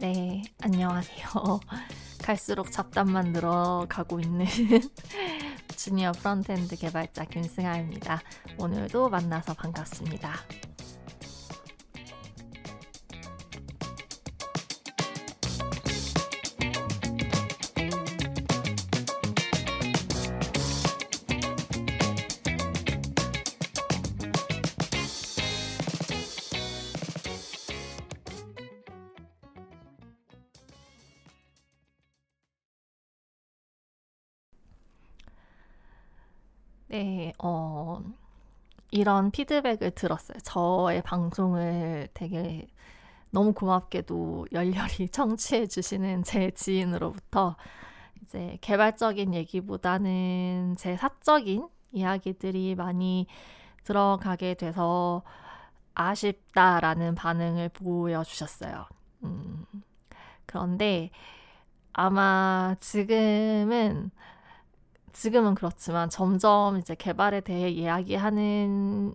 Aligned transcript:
네, 0.00 0.44
안녕하세요. 0.62 1.26
갈수록 2.22 2.70
잡담만 2.70 3.32
늘어가고 3.32 4.20
있는 4.20 4.46
주니어 5.76 6.12
frontend 6.12 6.76
개발자 6.76 7.24
김승아입니다. 7.24 8.20
오늘도 8.58 9.08
만나서 9.08 9.54
반갑습니다. 9.54 10.34
이런 39.08 39.30
피드백을 39.30 39.92
들었어요. 39.92 40.36
저의 40.42 41.00
방송을 41.00 42.08
되게 42.12 42.66
너무 43.30 43.54
고맙게도 43.54 44.48
열렬히 44.52 45.08
청취해 45.10 45.66
주시는 45.66 46.24
제 46.24 46.50
지인으로부터 46.50 47.56
이제 48.22 48.58
개발적인 48.60 49.32
얘기보다는 49.32 50.76
제 50.76 50.98
사적인 50.98 51.68
이야기들이 51.92 52.74
많이 52.74 53.26
들어가게 53.84 54.52
돼서 54.52 55.22
아쉽다라는 55.94 57.14
반응을 57.14 57.70
보여주셨어요. 57.70 58.84
음, 59.24 59.64
그런데 60.44 61.08
아마 61.94 62.76
지금은 62.78 64.10
지금은 65.12 65.54
그렇지만 65.54 66.08
점점 66.10 66.78
이제 66.78 66.94
개발에 66.94 67.40
대해 67.42 67.68
이야기하는 67.70 69.14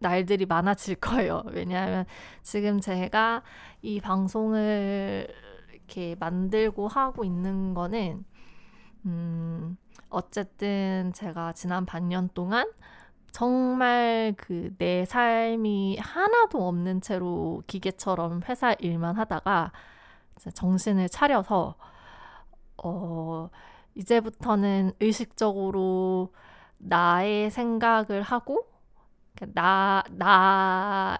날들이 0.00 0.46
많아질 0.46 0.96
거예요. 0.96 1.42
왜냐하면 1.52 2.04
지금 2.42 2.80
제가 2.80 3.42
이 3.82 4.00
방송을 4.00 5.28
이렇게 5.72 6.16
만들고 6.18 6.88
하고 6.88 7.24
있는 7.24 7.74
거는, 7.74 8.24
음, 9.06 9.76
어쨌든 10.10 11.12
제가 11.14 11.52
지난 11.52 11.86
반년 11.86 12.28
동안 12.34 12.70
정말 13.32 14.34
그 14.36 14.74
내 14.78 15.04
삶이 15.04 15.98
하나도 16.00 16.66
없는 16.68 17.00
채로 17.00 17.62
기계처럼 17.66 18.42
회사 18.48 18.74
일만 18.80 19.16
하다가 19.16 19.72
정신을 20.54 21.08
차려서, 21.08 21.76
어, 22.84 23.50
이제부터는 23.94 24.92
의식적으로 25.00 26.32
나의 26.78 27.50
생각을 27.50 28.22
하고 28.22 28.66
나, 29.54 30.02
나, 30.10 31.16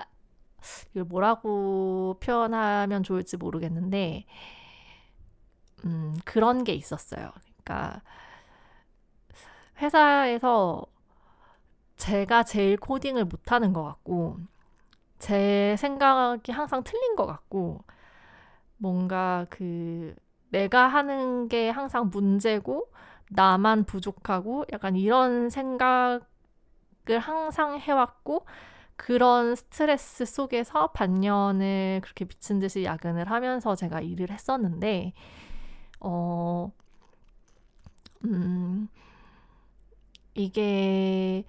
이걸 0.91 1.05
뭐라고 1.05 2.19
표현하면 2.21 3.03
좋을지 3.03 3.37
모르겠는데, 3.37 4.27
음, 5.85 6.19
그런 6.25 6.65
게 6.65 6.73
있었어요. 6.75 7.31
그러니까, 7.65 8.03
회사에서 9.81 10.85
제가 11.97 12.45
제일 12.45 12.77
코딩을 12.77 13.25
못하는 13.25 13.73
것 13.73 13.83
같고, 13.83 14.39
제 15.19 15.77
생각이 15.79 16.53
항상 16.53 16.85
틀린 16.85 17.17
것 17.17 17.27
같고, 17.27 17.85
뭔가 18.79 19.47
그, 19.51 20.15
내가 20.51 20.89
하는 20.89 21.49
게 21.49 21.71
항상 21.71 22.11
문제고 22.11 22.91
나만 23.31 23.85
부족하고 23.85 24.65
약간 24.73 24.97
이런 24.97 25.51
생각을 25.51 26.21
항상 27.21 27.79
해왔고 27.79 28.47
그런 28.97 29.55
스트레스 29.55 30.25
속에서 30.27 30.89
반년을 30.89 32.01
그렇게 32.03 32.25
미친 32.25 32.59
듯이 32.59 32.85
야근을 32.85 33.31
하면서 33.31 33.75
제가 33.77 34.01
일을 34.01 34.31
했었는데 34.31 35.13
어, 36.01 36.73
음, 38.25 38.89
이게 40.35 41.45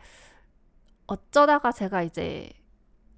어쩌다가 1.07 1.71
제가 1.71 2.03
이제 2.03 2.49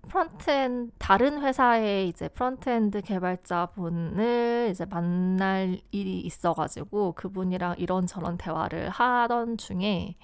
frontend 0.10 0.92
다른 0.98 1.42
회사의 1.42 2.10
이제 2.10 2.28
frontend 2.30 3.02
개발자분을 3.02 4.70
이제 4.72 4.86
만날 4.86 5.80
일이 5.92 6.20
있어가지고 6.22 7.14
그분이랑 7.14 7.76
이런저런 7.78 8.38
대화를 8.38 8.90
하던 8.90 9.58
중에 9.58 10.16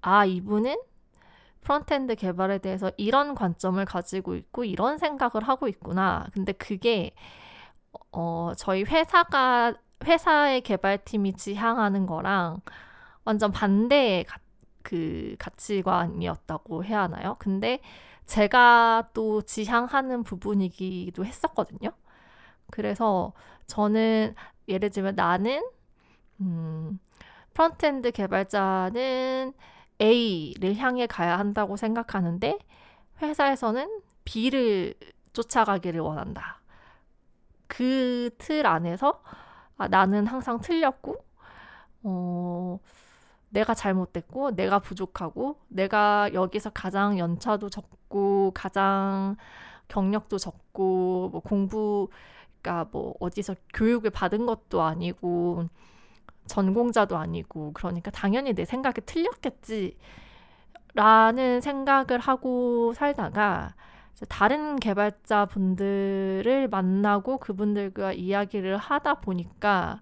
아 0.00 0.24
이분은 0.24 0.76
frontend 1.62 2.16
개발에 2.16 2.58
대해서 2.58 2.90
이런 2.96 3.34
관점을 3.34 3.84
가지고 3.84 4.34
있고 4.36 4.64
이런 4.64 4.98
생각을 4.98 5.46
하고 5.46 5.68
있구나. 5.68 6.26
근데 6.32 6.52
그게 6.52 7.14
어 8.12 8.52
저희 8.56 8.82
회사가 8.84 9.74
회사의 10.04 10.62
개발팀이 10.62 11.34
지향하는 11.34 12.06
거랑 12.06 12.60
완전 13.24 13.52
반대의 13.52 14.24
그 14.82 15.36
가치관이었다고 15.38 16.84
해야 16.84 17.02
하나요? 17.02 17.36
근데 17.38 17.80
제가 18.26 19.10
또 19.14 19.42
지향하는 19.42 20.22
부분이기도 20.24 21.24
했었거든요. 21.24 21.90
그래서 22.70 23.32
저는 23.66 24.34
예를 24.68 24.90
들면 24.90 25.14
나는 25.16 25.62
음, 26.40 26.98
frontend 27.54 28.12
개발자는 28.12 29.52
A를 30.00 30.76
향해 30.76 31.06
가야 31.06 31.38
한다고 31.38 31.76
생각하는데 31.76 32.58
회사에서는 33.22 34.00
B를 34.24 34.94
쫓아가기를 35.32 36.00
원한다. 36.00 36.60
그 37.66 38.30
틀 38.38 38.66
안에서 38.66 39.22
아, 39.76 39.88
나는 39.88 40.26
항상 40.26 40.60
틀렸고 40.60 41.16
어, 42.04 42.78
내가 43.52 43.74
잘못됐고 43.74 44.56
내가 44.56 44.78
부족하고 44.78 45.58
내가 45.68 46.30
여기서 46.32 46.70
가장 46.70 47.18
연차도 47.18 47.68
적고 47.68 48.52
가장 48.54 49.36
경력도 49.88 50.38
적고 50.38 51.28
뭐 51.30 51.40
공부 51.40 52.08
그러니까 52.62 52.88
뭐 52.90 53.14
어디서 53.20 53.54
교육을 53.74 54.10
받은 54.10 54.46
것도 54.46 54.82
아니고 54.82 55.66
전공자도 56.46 57.16
아니고 57.16 57.72
그러니까 57.74 58.10
당연히 58.10 58.54
내 58.54 58.64
생각이 58.64 59.02
틀렸겠지 59.02 59.98
라는 60.94 61.60
생각을 61.60 62.18
하고 62.20 62.92
살다가 62.94 63.74
다른 64.28 64.76
개발자 64.76 65.46
분들을 65.46 66.68
만나고 66.68 67.38
그분들과 67.38 68.12
이야기를 68.12 68.78
하다 68.78 69.14
보니까 69.14 70.00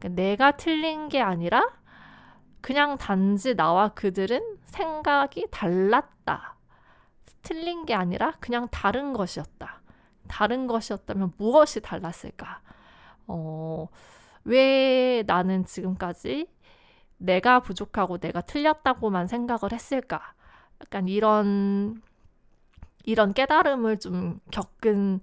내가 0.00 0.52
틀린 0.52 1.08
게 1.08 1.20
아니라 1.20 1.79
그냥 2.60 2.96
단지 2.98 3.54
나와 3.54 3.88
그들은 3.88 4.58
생각이 4.66 5.46
달랐다. 5.50 6.56
틀린 7.42 7.86
게 7.86 7.94
아니라 7.94 8.32
그냥 8.40 8.68
다른 8.70 9.12
것이었다. 9.12 9.80
다른 10.28 10.66
것이었다면 10.66 11.32
무엇이 11.36 11.80
달랐을까? 11.80 12.60
어, 13.26 13.88
왜 14.44 15.22
나는 15.26 15.64
지금까지 15.64 16.48
내가 17.18 17.60
부족하고 17.60 18.18
내가 18.18 18.40
틀렸다고만 18.40 19.26
생각을 19.26 19.72
했을까? 19.72 20.34
약간 20.80 21.08
이런 21.08 22.02
이런 23.04 23.32
깨달음을 23.32 23.98
좀 23.98 24.40
겪은 24.50 25.20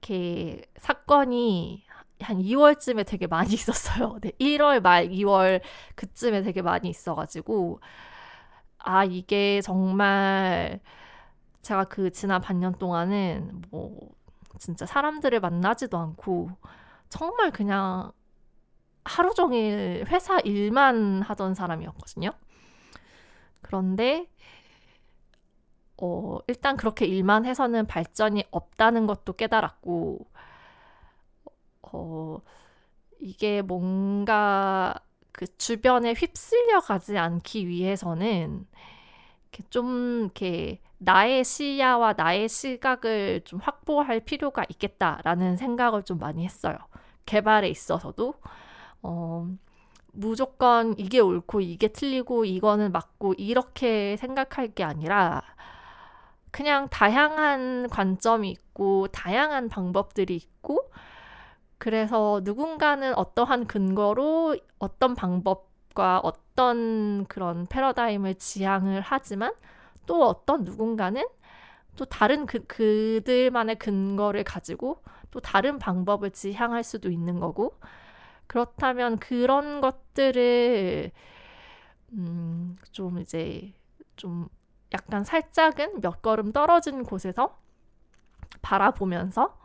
이렇게 0.00 0.62
사건이 0.78 1.85
한 2.20 2.38
2월쯤에 2.38 3.06
되게 3.06 3.26
많이 3.26 3.54
있었어요. 3.54 4.18
네, 4.20 4.32
1월 4.40 4.80
말 4.80 5.08
2월 5.08 5.60
그쯤에 5.94 6.42
되게 6.42 6.62
많이 6.62 6.88
있어가지고 6.88 7.80
아 8.78 9.04
이게 9.04 9.60
정말 9.62 10.80
제가 11.62 11.84
그 11.84 12.10
지난 12.10 12.40
반년 12.40 12.74
동안은 12.74 13.62
뭐 13.70 13.98
진짜 14.58 14.86
사람들을 14.86 15.40
만나지도 15.40 15.98
않고 15.98 16.50
정말 17.08 17.50
그냥 17.50 18.12
하루 19.04 19.34
종일 19.34 20.04
회사 20.08 20.38
일만 20.40 21.22
하던 21.22 21.54
사람이었거든요. 21.54 22.30
그런데 23.62 24.28
어, 25.98 26.38
일단 26.46 26.76
그렇게 26.76 27.06
일만 27.06 27.46
해서는 27.46 27.86
발전이 27.86 28.44
없다는 28.50 29.06
것도 29.06 29.32
깨달았고 29.34 30.26
어, 31.96 32.40
이게 33.20 33.62
뭔가 33.62 34.94
그 35.32 35.46
주변에 35.58 36.12
휩쓸려 36.14 36.80
가지 36.80 37.16
않기 37.18 37.68
위해서는 37.68 38.66
좀 39.70 40.22
이렇게 40.24 40.80
나의 40.98 41.44
시야와 41.44 42.14
나의 42.14 42.48
시각을 42.48 43.42
좀 43.44 43.60
확보할 43.60 44.20
필요가 44.20 44.64
있겠다라는 44.68 45.56
생각을 45.56 46.02
좀 46.02 46.18
많이 46.18 46.44
했어요. 46.44 46.76
개발에 47.26 47.68
있어서도 47.68 48.34
어, 49.02 49.48
무조건 50.12 50.94
이게 50.98 51.20
옳고 51.20 51.60
이게 51.60 51.88
틀리고 51.88 52.44
이거는 52.44 52.92
맞고 52.92 53.34
이렇게 53.34 54.16
생각할 54.16 54.68
게 54.68 54.84
아니라 54.84 55.42
그냥 56.50 56.88
다양한 56.88 57.88
관점이 57.90 58.50
있고 58.50 59.08
다양한 59.08 59.68
방법들이 59.68 60.34
있고 60.36 60.90
그래서 61.78 62.40
누군가는 62.42 63.14
어떠한 63.14 63.66
근거로 63.66 64.56
어떤 64.78 65.14
방법과 65.14 66.20
어떤 66.20 67.26
그런 67.26 67.66
패러다임을 67.66 68.36
지향을 68.36 69.00
하지만 69.02 69.54
또 70.06 70.26
어떤 70.26 70.64
누군가는 70.64 71.22
또 71.96 72.04
다른 72.04 72.46
그, 72.46 72.64
그들만의 72.66 73.76
근거를 73.76 74.44
가지고 74.44 75.02
또 75.30 75.40
다른 75.40 75.78
방법을 75.78 76.30
지향할 76.30 76.84
수도 76.84 77.10
있는 77.10 77.40
거고 77.40 77.78
그렇다면 78.46 79.18
그런 79.18 79.80
것들을 79.80 81.10
음, 82.12 82.76
좀 82.92 83.18
이제 83.18 83.72
좀 84.16 84.48
약간 84.94 85.24
살짝은 85.24 86.00
몇 86.00 86.22
걸음 86.22 86.52
떨어진 86.52 87.02
곳에서 87.02 87.58
바라보면서 88.62 89.58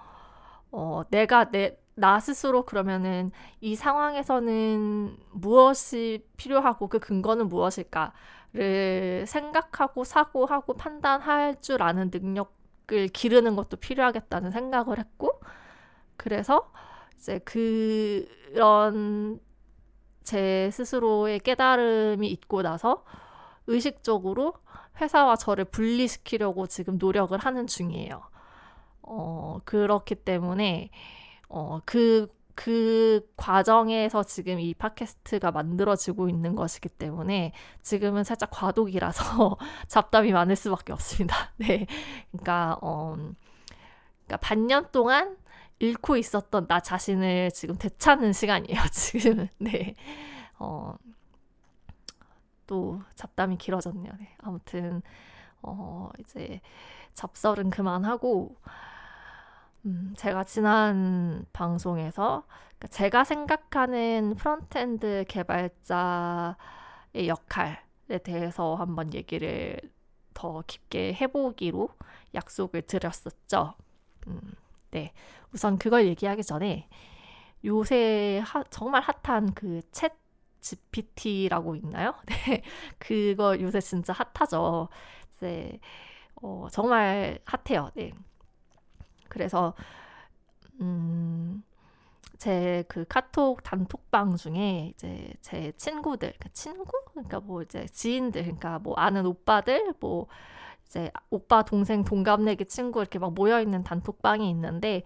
어, 0.72 1.04
내가 1.10 1.52
내, 1.52 1.78
나 1.96 2.20
스스로 2.20 2.66
그러면은 2.66 3.32
이 3.60 3.76
상황에서는 3.76 5.18
무엇이 5.32 6.26
필요하고 6.38 6.88
그 6.88 7.00
근거는 7.00 7.48
무엇일까를 7.48 9.26
생각하고 9.28 10.04
사고하고 10.04 10.76
판단할 10.76 11.62
줄 11.62 11.84
아는 11.84 12.10
능력을 12.14 13.08
기르는 13.10 13.56
것도 13.56 13.78
필요하겠다는 13.78 14.52
생각을 14.52 15.00
했고 15.00 15.40
그래서 16.18 16.72
이제 17.18 17.40
그런 17.40 19.40
제 20.24 20.70
스스로의 20.72 21.40
깨달음이 21.40 22.28
있고 22.30 22.62
나서 22.62 23.04
의식적으로 23.68 24.54
회사와 25.00 25.36
저를 25.36 25.66
분리시키려고 25.66 26.68
지금 26.68 26.98
노력을 26.98 27.38
하는 27.38 27.68
중이에요. 27.68 28.22
어, 29.04 29.60
그렇기 29.66 30.16
때문에, 30.16 30.90
어, 31.52 31.82
그, 31.86 32.28
그 32.56 33.30
과정에서 33.36 34.24
지금 34.24 34.60
이 34.60 34.74
팟캐스트가 34.74 35.52
만들어지고 35.52 36.30
있는 36.30 36.56
것이기 36.56 36.90
때문에 36.90 37.52
지금은 37.82 38.24
살짝 38.24 38.50
과도기라서 38.52 39.58
잡담이 39.88 40.32
많을 40.32 40.56
수밖에 40.56 40.94
없습니다. 40.94 41.52
네. 41.58 41.88
그러니까, 42.32 42.78
어, 42.82 43.16
그러니까 43.16 44.38
반년 44.42 44.90
동안 44.92 45.38
잃고 45.80 46.16
있었던 46.18 46.68
나 46.68 46.80
자신을 46.80 47.52
지금 47.52 47.76
되찾는 47.76 48.32
시간이에요, 48.34 48.80
지금. 48.94 49.48
네. 49.58 49.96
어, 50.58 50.96
또 52.66 53.02
잡담이 53.16 53.58
길어졌네요. 53.58 54.14
네. 54.20 54.36
아무튼, 54.42 55.02
어, 55.62 56.10
이제 56.20 56.62
잡설은 57.14 57.72
그만하고, 57.72 58.56
음, 59.86 60.14
제가 60.18 60.44
지난 60.44 61.46
방송에서 61.54 62.44
그러니까 62.78 62.88
제가 62.90 63.24
생각하는 63.24 64.36
frontend 64.36 65.26
개발자의 65.28 66.56
역할에 67.28 67.78
대해서 68.24 68.76
한번 68.76 69.14
얘기를 69.14 69.80
더 70.34 70.64
깊게 70.68 71.14
해보기로 71.22 71.90
약속을 72.36 72.84
드렸었죠. 72.84 73.74
음, 74.28 74.42
네. 74.92 75.14
우선 75.54 75.78
그걸 75.78 76.06
얘기하기 76.08 76.44
전에 76.44 76.88
요새 77.66 78.42
하, 78.46 78.64
정말 78.66 79.04
핫한 79.24 79.54
그 79.54 79.82
챗 79.92 80.14
GPT라고 80.62 81.76
있나요? 81.76 82.16
네. 82.28 82.64
그거 83.00 83.60
요새 83.62 83.82
진짜 83.82 84.14
핫하죠. 84.14 84.90
이제 85.38 85.80
어, 86.42 86.68
정말 86.72 87.40
핫해요. 87.46 87.92
네. 87.96 88.14
그래서 89.32 89.76
음, 90.82 91.64
제 92.40 92.86
그 92.90 93.06
카톡 93.10 93.64
단톡방 93.64 94.38
중에 94.38 94.92
이제 94.96 95.34
제 95.42 95.72
친구들, 95.78 96.30
그러니까 96.30 96.50
친구, 96.54 96.92
그러니까 97.14 97.40
뭐 97.42 97.62
이제 97.64 97.86
지인들, 97.88 98.44
그러니까 98.44 98.80
뭐 98.80 98.96
아는 98.96 99.26
오빠들, 99.28 99.94
뭐 100.02 100.28
이제 100.88 101.12
오빠 101.32 101.64
동생 101.64 102.04
동갑내기 102.06 102.66
친구 102.66 103.02
이렇게 103.02 103.20
막 103.20 103.34
모여 103.34 103.62
있는 103.62 103.84
단톡방이 103.84 104.50
있는데 104.52 105.04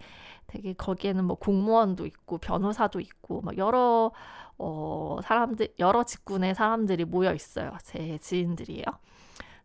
되게 0.48 0.74
거기에는 0.74 1.24
뭐 1.24 1.36
공무원도 1.38 2.06
있고 2.06 2.38
변호사도 2.38 3.00
있고 3.00 3.42
막 3.42 3.58
여러 3.58 4.12
어 4.58 5.18
사람들 5.24 5.74
여러 5.80 6.04
직군의 6.04 6.54
사람들이 6.56 7.04
모여 7.06 7.34
있어요. 7.34 7.72
제 7.84 8.18
지인들이에요. 8.18 8.84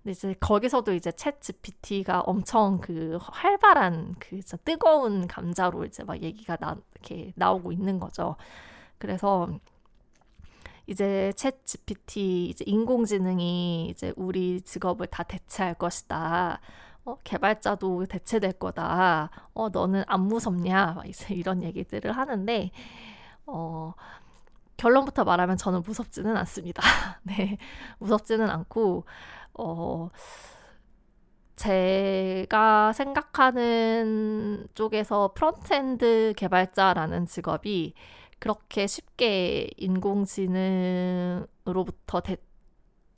근데 0.03 0.11
이제 0.11 0.33
거기서도 0.39 0.93
이제 0.93 1.11
챗 1.11 1.39
GPT가 1.41 2.21
엄청 2.21 2.79
그 2.79 3.17
활발한 3.21 4.15
그 4.19 4.41
뜨거운 4.63 5.27
감자로 5.27 5.85
이제 5.85 6.03
막 6.03 6.21
얘기가 6.21 6.55
나 6.57 6.75
이렇게 6.95 7.33
나오고 7.35 7.71
있는 7.71 7.99
거죠. 7.99 8.35
그래서 8.97 9.47
이제 10.87 11.31
챗 11.35 11.55
GPT 11.65 12.47
이제 12.47 12.63
인공지능이 12.67 13.89
이제 13.89 14.13
우리 14.15 14.61
직업을 14.61 15.07
다 15.07 15.23
대체할 15.23 15.75
것이다. 15.75 16.59
어, 17.05 17.15
개발자도 17.23 18.05
대체될 18.07 18.53
거다. 18.53 19.29
어, 19.53 19.69
너는 19.69 20.03
안 20.07 20.21
무섭냐? 20.21 20.93
막 20.93 21.07
이제 21.07 21.33
이런 21.35 21.63
얘기들을 21.63 22.11
하는데 22.11 22.71
어, 23.45 23.93
결론부터 24.77 25.23
말하면 25.23 25.57
저는 25.57 25.83
무섭지는 25.85 26.35
않습니다. 26.37 26.81
네. 27.23 27.57
무섭지는 27.99 28.49
않고 28.49 29.05
어 29.53 30.09
제가 31.55 32.91
생각하는 32.93 34.67
쪽에서 34.73 35.33
frontend 35.33 36.33
개발자라는 36.35 37.27
직업이 37.27 37.93
그렇게 38.39 38.87
쉽게 38.87 39.69
인공지능으로부터 39.77 42.21
대, 42.21 42.37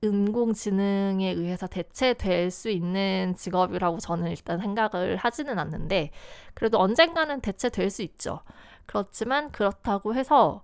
인공지능에 0.02 1.32
의해서 1.32 1.68
대체될 1.68 2.52
수 2.52 2.70
있는 2.70 3.34
직업이라고 3.38 4.00
저는 4.00 4.32
일단 4.32 4.60
생각을 4.60 5.16
하지는 5.16 5.58
않는데 5.60 6.12
그래도 6.54 6.80
언젠가는 6.80 7.40
대체될 7.40 7.90
수 7.90 8.02
있죠. 8.02 8.42
그렇지만 8.86 9.52
그렇다고 9.52 10.14
해서 10.16 10.64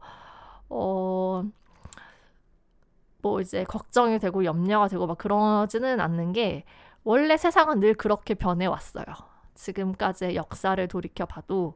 어, 0.68 1.44
뭐 3.22 3.42
이제 3.42 3.64
걱정이 3.64 4.20
되고 4.20 4.46
염려가 4.46 4.88
되고 4.88 5.06
막 5.08 5.18
그러지는 5.18 6.00
않는 6.00 6.34
게 6.34 6.64
원래 7.04 7.38
세상은 7.38 7.80
늘 7.80 7.94
그렇게 7.94 8.34
변해왔어요. 8.34 9.06
지금까지의 9.56 10.36
역사를 10.36 10.88
돌이켜 10.88 11.26
봐도 11.26 11.76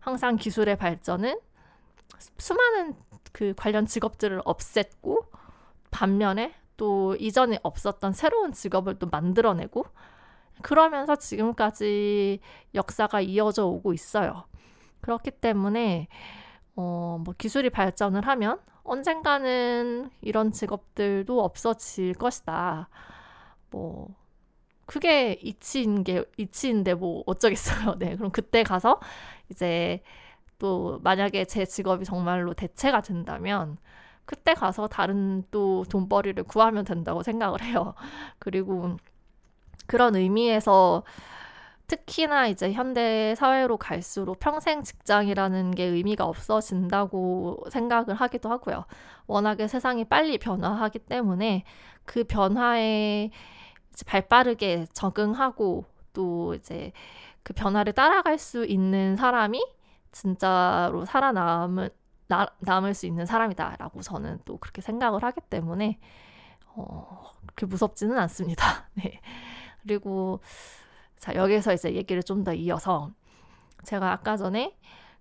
항상 0.00 0.36
기술의 0.36 0.76
발전은 0.76 1.40
수많은 2.38 2.94
그 3.32 3.54
관련 3.56 3.86
직업들을 3.86 4.40
없앴고 4.42 5.26
반면에 5.90 6.54
또 6.76 7.16
이전에 7.16 7.58
없었던 7.62 8.12
새로운 8.12 8.52
직업을 8.52 8.98
또 8.98 9.08
만들어내고 9.10 9.84
그러면서 10.62 11.16
지금까지 11.16 12.40
역사가 12.74 13.20
이어져 13.20 13.66
오고 13.66 13.92
있어요. 13.92 14.44
그렇기 15.00 15.30
때문에 15.32 16.08
어, 16.76 17.18
뭐 17.24 17.34
기술이 17.36 17.70
발전을 17.70 18.26
하면 18.26 18.60
언젠가는 18.86 20.10
이런 20.20 20.52
직업들도 20.52 21.42
없어질 21.42 22.14
것이다. 22.14 22.88
뭐 23.70 24.14
그게 24.86 25.38
이치인 25.42 26.04
게 26.04 26.24
이치인데 26.36 26.94
뭐 26.94 27.22
어쩌겠어요. 27.26 27.96
네, 28.00 28.16
그럼 28.16 28.30
그때 28.30 28.62
가서 28.62 29.00
이제 29.50 30.02
또 30.58 31.00
만약에 31.02 31.44
제 31.46 31.64
직업이 31.66 32.04
정말로 32.04 32.54
대체가 32.54 33.02
된다면 33.02 33.78
그때 34.24 34.54
가서 34.54 34.88
다른 34.88 35.44
또 35.50 35.84
돈벌이를 35.90 36.44
구하면 36.44 36.84
된다고 36.84 37.22
생각을 37.22 37.62
해요. 37.62 37.94
그리고 38.38 38.96
그런 39.86 40.16
의미에서 40.16 41.04
특히나 41.86 42.48
이제 42.48 42.72
현대 42.72 43.34
사회로 43.36 43.76
갈수록 43.76 44.40
평생 44.40 44.82
직장이라는 44.82 45.70
게 45.72 45.84
의미가 45.84 46.24
없어진다고 46.24 47.64
생각을 47.70 48.14
하기도 48.14 48.50
하고요. 48.50 48.84
워낙에 49.26 49.68
세상이 49.68 50.04
빨리 50.06 50.38
변화하기 50.38 51.00
때문에 51.00 51.64
그 52.04 52.24
변화에 52.24 53.30
발 54.06 54.28
빠르게 54.28 54.86
적응하고 54.92 55.84
또 56.12 56.54
이제 56.54 56.92
그 57.42 57.52
변화를 57.52 57.92
따라갈 57.92 58.38
수 58.38 58.64
있는 58.64 59.16
사람이 59.16 59.64
진짜로 60.10 61.04
살아남을 61.04 61.90
나, 62.28 62.46
남을 62.60 62.94
수 62.94 63.06
있는 63.06 63.26
사람이다라고 63.26 64.02
저는 64.02 64.40
또 64.44 64.58
그렇게 64.58 64.82
생각을 64.82 65.22
하기 65.22 65.40
때문에 65.48 65.98
어, 66.74 67.30
그렇게 67.42 67.66
무섭지는 67.66 68.18
않습니다. 68.18 68.88
네. 68.94 69.20
그리고 69.82 70.40
자, 71.18 71.34
여기서 71.34 71.72
이제 71.74 71.94
얘기를 71.94 72.22
좀 72.22 72.44
더 72.44 72.52
이어서 72.54 73.10
제가 73.84 74.12
아까 74.12 74.36
전에 74.36 74.76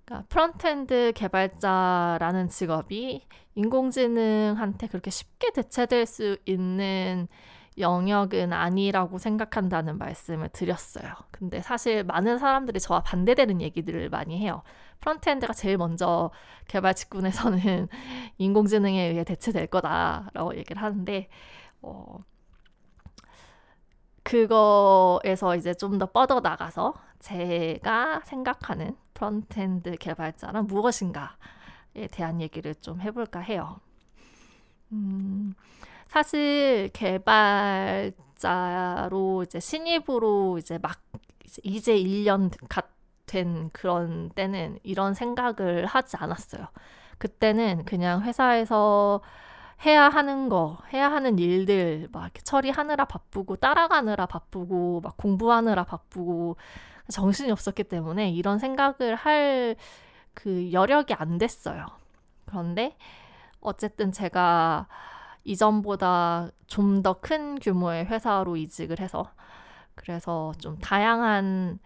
그러니까 0.05 0.27
frontend 0.29 1.13
개발자라는 1.15 2.49
직업이 2.49 3.25
인공지능한테 3.55 4.87
그렇게 4.87 5.09
쉽게 5.11 5.51
대체될 5.53 6.05
수 6.05 6.37
있는 6.45 7.27
영역은 7.77 8.53
아니라고 8.53 9.17
생각한다는 9.17 9.97
말씀을 9.97 10.49
드렸어요. 10.49 11.11
근데 11.31 11.61
사실 11.61 12.03
많은 12.03 12.37
사람들이 12.37 12.79
저와 12.79 13.01
반대되는 13.03 13.61
얘기들을 13.61 14.09
많이 14.09 14.37
해요. 14.39 14.61
frontend가 15.01 15.53
제일 15.53 15.77
먼저 15.77 16.31
개발 16.67 16.93
직군에서는 16.93 17.87
인공지능에 18.37 19.09
의해 19.09 19.23
대체될 19.23 19.67
거다라고 19.67 20.55
얘기를 20.55 20.81
하는데 20.81 21.27
어, 21.81 22.19
그거에서 24.25 25.55
이제 25.55 25.74
좀 25.74 25.98
더 26.00 26.08
뻗어 26.08 26.39
나가서 26.41 26.94
제가 27.20 28.22
생각하는 28.25 28.98
frontend 29.13 29.95
개발자란 29.98 30.67
무엇인가에 30.67 32.08
대한 32.12 32.41
얘기를 32.41 32.75
좀 32.75 33.00
해볼까 33.01 33.39
해요. 33.39 33.79
음, 34.91 35.53
사실 36.08 36.89
개발자로 36.94 38.13
이제 39.44 39.60
신입으로 39.60 40.58
이제 40.58 40.79
막 40.79 41.01
이제 41.63 41.96
1년 41.96 42.51
된 43.27 43.70
그런 43.74 44.29
때는 44.32 44.79
이런 44.84 45.13
생각을 45.13 45.86
하지 45.86 46.17
않았어요. 46.17 46.67
그때는 47.17 47.86
그냥 47.86 48.24
회사에서 48.24 49.22
해야 49.86 50.10
하는 50.10 50.50
거, 50.50 50.77
해야 50.94 51.12
하는 51.12 51.38
일들 51.39 52.08
막 52.12 52.32
처리하느라 52.44 53.05
바쁘고 53.05 53.58
따라가느라 53.58 54.25
바쁘고 54.25 55.01
막 55.01 55.17
공부하느라 55.17 55.84
바쁘고 55.84 56.58
정신이 57.10 57.51
없었기 57.51 57.84
때문에 57.86 58.32
이런 58.32 58.60
생각을 58.60 59.15
할 59.15 59.75
그 60.36 60.72
여력이 60.74 61.13
안 61.15 61.38
됐어요. 61.38 61.86
그런데 62.46 62.98
어쨌든 63.62 64.12
제가 64.12 64.88
이전보다 65.46 66.50
좀 66.67 67.01
더 67.03 67.13
큰 67.22 67.58
규모의 67.60 68.05
회사로 68.05 68.58
이직을 68.58 69.00
해서 69.00 69.32
그래서 69.96 70.51
좀 70.60 70.77
다양한 70.79 71.79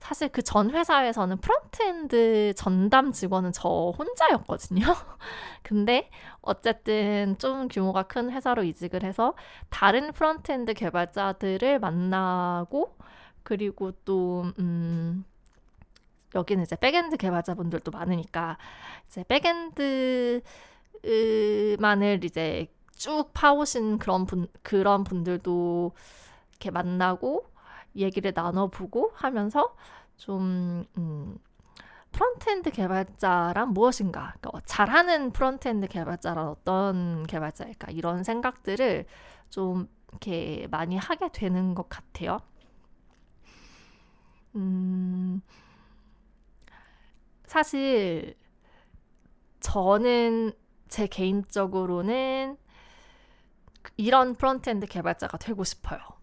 사실 0.00 0.28
그 0.28 0.42
전 0.42 0.70
회사에서는 0.70 1.38
frontend 1.38 2.54
전담 2.56 3.12
직원은 3.12 3.52
저 3.52 3.92
혼자였거든요. 3.98 4.84
근데 5.62 6.10
어쨌든 6.40 7.36
좀 7.38 7.68
규모가 7.68 8.04
큰 8.04 8.30
회사로 8.30 8.62
이직을 8.64 9.02
해서 9.02 9.34
다른 9.70 10.12
frontend 10.12 10.74
개발자들을 10.74 11.78
만나고 11.80 12.96
그리고 13.42 13.92
또 14.04 14.44
음, 14.58 15.24
여기는 16.34 16.62
이제 16.64 16.76
backend 16.76 17.16
개발자분들도 17.16 17.90
많으니까 17.90 18.58
이제 19.06 19.24
backend만을 19.28 20.42
이제 22.24 22.66
쭉 22.96 23.30
파오신 23.32 23.98
그런 23.98 24.26
분 24.26 24.48
그런 24.62 25.04
분들도 25.04 25.92
이렇게 26.50 26.70
만나고 26.70 27.46
얘기를 27.96 28.32
나눠보고 28.34 29.12
하면서 29.14 29.74
좀 30.16 30.84
음, 30.96 31.38
frontend 32.12 32.70
개발자란 32.70 33.72
무엇인가, 33.72 34.34
그러니까 34.40 34.60
잘하는 34.66 35.30
frontend 35.32 35.88
개발자란 35.88 36.48
어떤 36.48 37.26
개발자일까 37.26 37.92
이런 37.92 38.24
생각들을 38.24 39.04
좀 39.50 39.88
이렇게 40.10 40.66
많이 40.70 40.96
하게 40.96 41.28
되는 41.32 41.74
것 41.74 41.88
같아요. 41.88 42.38
음, 44.56 45.40
사실 47.44 48.34
저는 49.60 50.52
제 50.88 51.06
개인적으로는 51.06 52.56
이런 53.96 54.34
frontend 54.34 54.86
개발자가 54.86 55.38
되고 55.38 55.64
싶어요. 55.64 56.17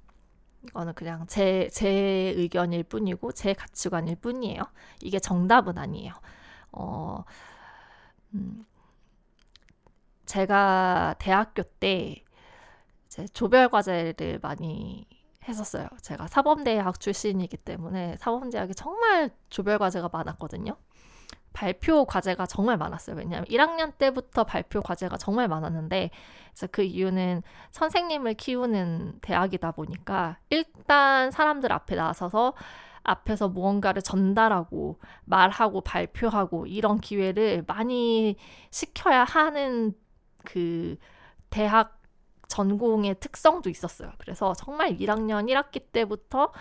이거는 0.68 0.94
그냥 0.94 1.26
제, 1.28 1.70
제 1.72 1.90
의견일 1.90 2.84
뿐이고 2.84 3.32
제 3.32 3.54
가치관일 3.54 4.18
뿐이에요. 4.18 4.62
이게 5.02 5.20
정답은 5.20 5.78
아니에요. 5.78 6.14
어, 6.72 7.24
음, 8.34 8.66
제가 10.26 11.16
대학교 11.20 11.64
때 11.64 12.24
조별 13.34 13.70
과제를 13.70 14.40
많이 14.42 15.08
했었어요. 15.48 15.88
제가 16.02 16.28
사범대학 16.28 17.00
출신이기 17.00 17.58
때문에 17.58 18.18
사범대학이 18.18 18.74
정말 18.76 19.30
조별 19.50 19.78
과제가 19.78 20.10
많았거든요. 20.12 20.76
발표 21.56 22.06
과제가 22.06 22.46
정말 22.46 22.78
많았어요. 22.78 23.16
왜냐하면 23.16 23.46
1학년 23.46 23.98
때부터 23.98 24.44
발표 24.44 24.82
과제가 24.82 25.18
정말 25.18 25.48
많았는데 25.48 26.12
그 26.70 26.84
이유는 26.84 27.44
선생님을 27.72 28.34
키우는 28.34 29.20
대학이다 29.22 29.72
보니까 29.72 30.38
일단 30.50 31.32
사람들 31.32 31.72
앞에 31.72 31.96
나서서 31.96 32.54
앞에서 33.04 33.48
무언가를 33.48 34.02
전달하고 34.02 35.00
말하고 35.24 35.82
발표하고 35.82 36.68
이런 36.68 37.00
기회를 37.00 37.64
많이 37.66 38.36
시켜야 38.70 39.24
하는 39.24 39.94
그 40.44 40.98
대학 41.50 42.02
전공의 42.50 43.16
특성도 43.22 43.70
있었어요. 43.70 44.12
그래서 44.18 44.54
정말 44.54 44.98
1학년 44.98 45.50
1학기 45.50 45.82
때부터 45.92 46.52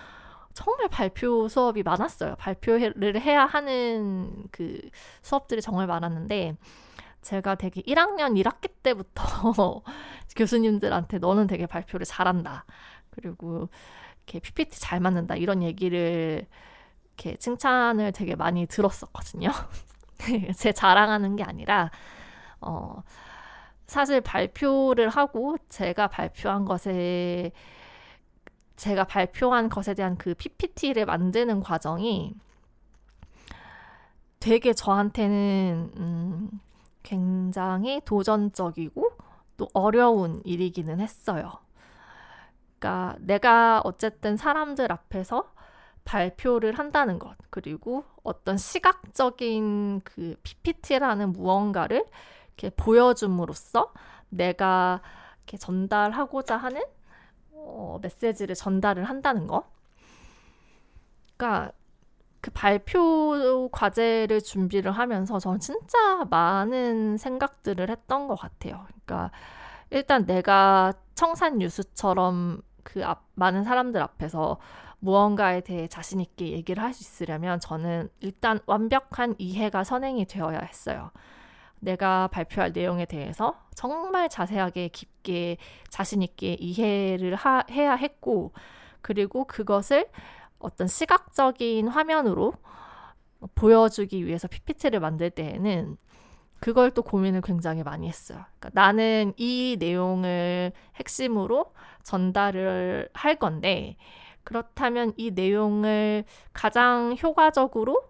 정말 0.54 0.88
발표 0.88 1.48
수업이 1.48 1.82
많았어요. 1.82 2.36
발표를 2.36 3.20
해야 3.20 3.44
하는 3.44 4.46
그 4.52 4.80
수업들이 5.20 5.60
정말 5.60 5.86
많았는데 5.86 6.56
제가 7.22 7.56
되게 7.56 7.82
1학년 7.82 8.40
1학기 8.42 8.70
때부터 8.82 9.82
교수님들한테 10.36 11.18
너는 11.18 11.48
되게 11.48 11.66
발표를 11.66 12.06
잘한다. 12.06 12.64
그리고 13.10 13.68
이렇게 14.18 14.40
PPT 14.40 14.80
잘 14.80 15.00
맞는다. 15.00 15.34
이런 15.36 15.62
얘기를 15.62 16.46
이렇게 17.16 17.36
칭찬을 17.36 18.12
되게 18.12 18.36
많이 18.36 18.66
들었었거든요. 18.66 19.50
제 20.56 20.72
자랑하는 20.72 21.36
게 21.36 21.42
아니라 21.42 21.90
어 22.60 23.02
사실 23.86 24.20
발표를 24.20 25.08
하고 25.08 25.56
제가 25.68 26.06
발표한 26.08 26.64
것에 26.64 27.52
제가 28.76 29.04
발표한 29.04 29.68
것에 29.68 29.94
대한 29.94 30.16
그 30.16 30.34
PPT를 30.34 31.06
만드는 31.06 31.60
과정이 31.60 32.34
되게 34.40 34.72
저한테는 34.72 35.92
음, 35.96 36.50
굉장히 37.02 38.00
도전적이고 38.04 39.10
또 39.56 39.68
어려운 39.72 40.42
일이기는 40.44 41.00
했어요. 41.00 41.52
그러니까 42.78 43.16
내가 43.20 43.80
어쨌든 43.84 44.36
사람들 44.36 44.92
앞에서 44.92 45.50
발표를 46.04 46.78
한다는 46.78 47.18
것, 47.18 47.36
그리고 47.48 48.04
어떤 48.22 48.58
시각적인 48.58 50.02
그 50.04 50.36
PPT라는 50.42 51.32
무언가를 51.32 52.04
이렇게 52.48 52.70
보여줌으로써 52.76 53.92
내가 54.28 55.00
이렇게 55.38 55.56
전달하고자 55.56 56.56
하는 56.56 56.82
어, 57.64 57.98
메시지를 58.02 58.54
전달을 58.54 59.04
한다는 59.04 59.46
거. 59.46 59.64
그러니까 61.36 61.72
그 62.40 62.50
발표 62.52 63.68
과제를 63.72 64.42
준비를 64.42 64.92
하면서 64.92 65.38
저는 65.38 65.60
진짜 65.60 66.24
많은 66.30 67.16
생각들을 67.16 67.88
했던 67.90 68.28
것 68.28 68.36
같아요. 68.36 68.86
그러니까 69.06 69.30
일단 69.90 70.26
내가 70.26 70.92
청산 71.14 71.58
뉴스처럼 71.58 72.62
그 72.82 73.04
앞, 73.04 73.24
많은 73.34 73.64
사람들 73.64 74.02
앞에서 74.02 74.58
무언가에 75.00 75.60
대해 75.62 75.86
자신 75.88 76.20
있게 76.20 76.50
얘기를 76.52 76.82
할 76.82 76.92
수 76.94 77.02
있으려면 77.02 77.60
저는 77.60 78.08
일단 78.20 78.60
완벽한 78.66 79.34
이해가 79.38 79.84
선행이 79.84 80.26
되어야 80.26 80.60
했어요. 80.60 81.10
내가 81.84 82.28
발표할 82.28 82.72
내용에 82.72 83.04
대해서 83.04 83.60
정말 83.74 84.28
자세하게 84.28 84.88
깊게 84.88 85.58
자신 85.88 86.22
있게 86.22 86.54
이해를 86.54 87.34
하, 87.34 87.64
해야 87.70 87.94
했고 87.94 88.52
그리고 89.00 89.44
그것을 89.44 90.08
어떤 90.58 90.86
시각적인 90.86 91.88
화면으로 91.88 92.54
보여주기 93.54 94.24
위해서 94.24 94.48
PPT를 94.48 95.00
만들 95.00 95.30
때에는 95.30 95.96
그걸 96.60 96.90
또 96.92 97.02
고민을 97.02 97.42
굉장히 97.42 97.82
많이 97.82 98.08
했어요. 98.08 98.42
그러니까 98.58 98.70
나는 98.72 99.34
이 99.36 99.76
내용을 99.78 100.72
핵심으로 100.96 101.74
전달을 102.02 103.10
할 103.12 103.36
건데 103.36 103.96
그렇다면 104.44 105.12
이 105.16 105.30
내용을 105.30 106.24
가장 106.52 107.16
효과적으로 107.22 108.02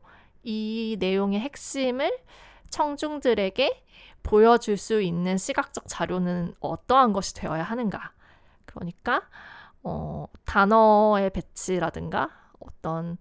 이 0.45 0.97
내용의 1.01 1.41
핵심을 1.41 2.17
청중들에게 2.75 3.85
보여줄 4.25 4.77
수 4.77 5.01
있는 5.01 5.39
시각적 5.39 5.85
자료는 5.87 6.57
어떠한 6.59 7.13
것이 7.13 7.33
되어야 7.35 7.63
하는가. 7.63 8.13
그러니까 8.65 9.23
어, 9.85 10.27
단어의 10.45 11.31
배치라든가 11.31 12.31
어떤 12.59 13.17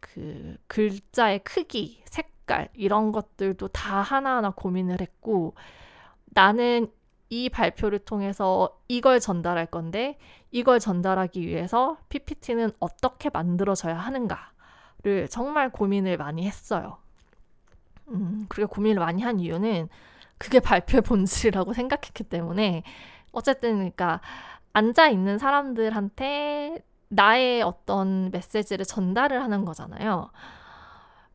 그 0.00 0.56
글자의 0.66 1.44
크기, 1.44 2.02
색깔 2.06 2.70
이런 2.74 3.12
것들도 3.12 3.68
다 3.68 4.00
하나하나 4.00 4.50
고민을 4.50 5.00
했고 5.00 5.54
나는 6.24 6.90
이 7.28 7.48
발표를 7.50 8.00
통해서 8.00 8.80
이걸 8.88 9.20
전달할 9.20 9.66
건데 9.66 10.18
이걸 10.50 10.80
전달하기 10.80 11.46
위해서 11.46 11.98
PPT는 12.08 12.72
어떻게 12.80 13.30
만들어져야 13.30 13.96
하는가를 13.96 15.28
정말 15.30 15.70
고민을 15.70 16.16
많이 16.16 16.44
했어요. 16.48 16.98
음, 18.08 18.46
그리고 18.48 18.68
고민을 18.68 19.00
많이 19.00 19.22
한 19.22 19.40
이유는 19.40 19.88
그게 20.38 20.60
발표의 20.60 21.02
본질이라고 21.06 21.72
생각했기 21.72 22.24
때문에 22.24 22.82
어쨌든 23.32 23.76
그러니까 23.76 24.20
앉아 24.72 25.08
있는 25.08 25.38
사람들한테 25.38 26.84
나의 27.08 27.62
어떤 27.62 28.30
메시지를 28.30 28.84
전달을 28.84 29.42
하는 29.42 29.64
거잖아요. 29.64 30.30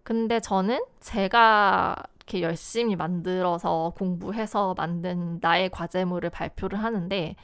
근데 0.03 0.39
저는 0.39 0.83
제가 0.99 1.95
이렇게 2.15 2.41
열심히 2.41 2.95
만들어서 2.95 3.93
공부해서 3.95 4.73
만든 4.75 5.39
나의 5.41 5.69
과제물을 5.69 6.29
발표를 6.29 6.81
하는데 6.81 7.35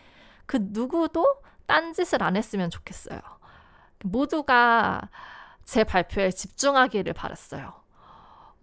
그 0.45 0.57
누구도 0.61 1.41
딴짓을 1.67 2.23
안 2.23 2.35
했으면 2.35 2.69
좋겠어요. 2.69 3.19
모두가 4.03 5.09
제 5.65 5.83
발표에 5.83 6.31
집중하기를 6.31 7.13
바랐어요. 7.13 7.82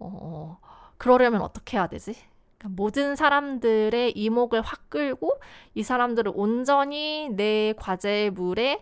어, 0.03 0.59
그러려면 0.97 1.41
어떻게 1.41 1.77
해야 1.77 1.87
되지? 1.87 2.15
그러니까 2.57 2.81
모든 2.81 3.15
사람들의 3.15 4.11
이목을 4.17 4.61
확 4.61 4.89
끌고 4.89 5.39
이 5.75 5.83
사람들을 5.83 6.31
온전히 6.35 7.29
내 7.31 7.73
과제물에 7.77 8.81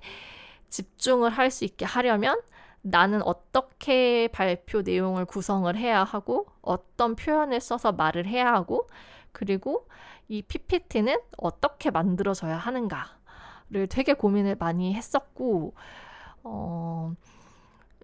집중을 0.70 1.32
할 1.32 1.52
수 1.52 1.66
있게 1.66 1.86
하려면 1.86 2.40
나는 2.82 3.22
어떻게 3.24 4.30
발표 4.30 4.82
내용을 4.82 5.26
구성을 5.26 5.76
해야 5.76 6.04
하고 6.04 6.48
어떤 6.62 7.16
표현을 7.16 7.60
써서 7.62 7.92
말을 7.92 8.26
해야 8.28 8.54
하고 8.54 8.88
그리고 9.32 9.88
이 10.30 10.42
PPT는 10.42 11.20
어떻게 11.38 11.92
만들어져야 11.92 12.58
하는가를 12.58 13.88
되게 13.90 14.14
고민을 14.14 14.56
많이 14.60 14.94
했었고 14.96 15.74
어, 16.44 17.14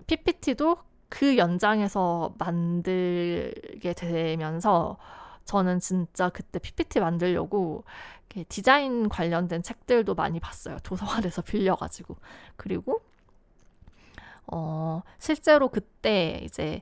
PPT도 0.08 0.78
그 1.16 1.38
연장에서 1.38 2.34
만들게 2.38 3.94
되면서 3.94 4.98
저는 5.46 5.80
진짜 5.80 6.28
그때 6.28 6.60
PPT 6.60 7.00
만들려고 7.00 7.86
디자인 8.50 9.08
관련된 9.08 9.64
책들도 9.64 10.14
많이 10.14 10.42
봤어요. 10.42 10.76
도서관에서 10.84 11.42
빌려가지고. 11.48 12.18
그리고, 12.58 13.00
어, 14.48 15.04
실제로 15.18 15.70
그때 15.70 16.42
이제 16.44 16.82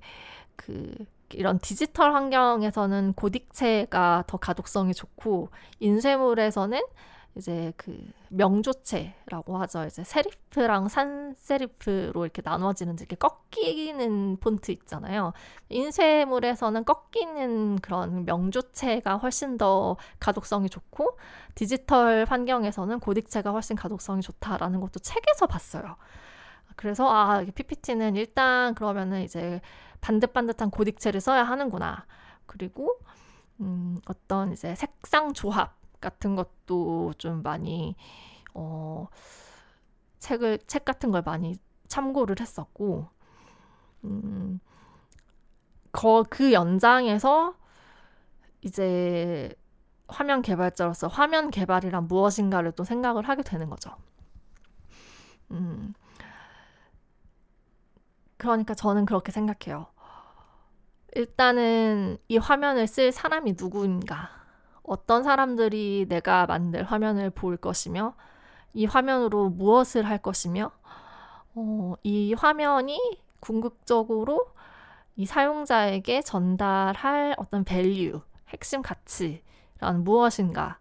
그, 0.56 0.96
이런 1.34 1.60
디지털 1.60 2.16
환경에서는 2.16 3.14
고딕체가 3.14 4.26
더 4.26 4.38
가독성이 4.38 4.96
좋고, 4.96 5.50
인쇄물에서는 5.80 6.82
이제 7.36 7.74
그 7.78 7.98
명조체라고 8.30 9.58
하죠. 9.58 9.86
이제 9.86 10.04
세리프랑 10.04 10.88
산세리프로 10.88 12.26
이렇게 12.26 12.42
나눠지는 12.46 12.96
이렇게 13.00 13.16
꺾이는 13.16 14.38
폰트 14.38 14.72
있잖아요. 14.72 15.34
인쇄물에서는 15.70 16.86
꺾이는 16.86 17.80
그런 17.80 18.26
명조체가 18.26 19.18
훨씬 19.18 19.58
더 19.58 19.98
가독성이 20.20 20.70
좋고 20.70 21.18
디지털 21.56 22.26
환경에서는 22.30 23.00
고딕체가 23.00 23.52
훨씬 23.52 23.76
가독성이 23.76 24.22
좋다라는 24.22 24.80
것도 24.80 25.00
책에서 25.00 25.48
봤어요. 25.48 25.96
그래서 26.76 27.10
아, 27.10 27.44
PPT는 27.44 28.16
일단 28.16 28.76
그러면은 28.76 29.22
이제 29.22 29.60
반듯반듯한 30.02 30.70
고딕체를 30.70 31.20
써야 31.20 31.44
하는구나. 31.44 32.06
그리고 32.46 33.00
음, 33.60 33.98
어떤 34.08 34.52
이제 34.52 34.76
색상 34.76 35.34
조합 35.34 35.83
같은 36.04 36.36
것도 36.36 37.14
좀 37.18 37.42
많이 37.42 37.96
어 38.54 39.08
책을 40.20 40.60
책 40.68 40.86
같은 40.86 41.10
걸 41.12 41.24
많이 41.24 41.56
참고를 41.88 42.36
했었고 42.40 43.08
음, 44.04 44.60
거, 45.92 46.24
그 46.30 46.52
연장에서 46.54 47.56
이제 48.62 49.54
화면 50.08 50.42
개발자로서 50.42 51.08
화면 51.08 51.50
개발이란 51.50 52.08
무엇인가를 52.08 52.74
또 52.74 52.84
생각을 52.84 53.28
하게 53.28 53.44
되는 53.44 53.70
거죠. 53.70 53.96
음, 55.52 55.94
그러니까 58.38 58.74
저는 58.74 59.06
그렇게 59.06 59.32
생각해요. 59.32 59.88
일단은 61.16 62.18
이 62.28 62.38
화면을 62.38 62.88
쓸 62.88 63.12
사람이 63.12 63.56
누구인가. 63.58 64.43
어떤 64.84 65.24
사람들이 65.24 66.06
내가 66.10 66.46
만들 66.46 66.84
화면을 66.84 67.30
볼 67.30 67.58
것이며 67.58 68.16
이 68.74 68.86
화면으로 68.86 69.50
무엇을 69.50 70.08
할 70.08 70.18
것이며 70.18 70.72
어, 71.56 71.94
이 72.04 72.34
화면이 72.34 73.00
궁극적으로 73.40 74.48
이 75.16 75.26
사용자에게 75.26 76.22
전달할 76.22 77.36
어떤 77.38 77.64
value, 77.64 78.22
핵심 78.50 78.82
가치란 78.82 80.04
무엇인가를 80.04 80.76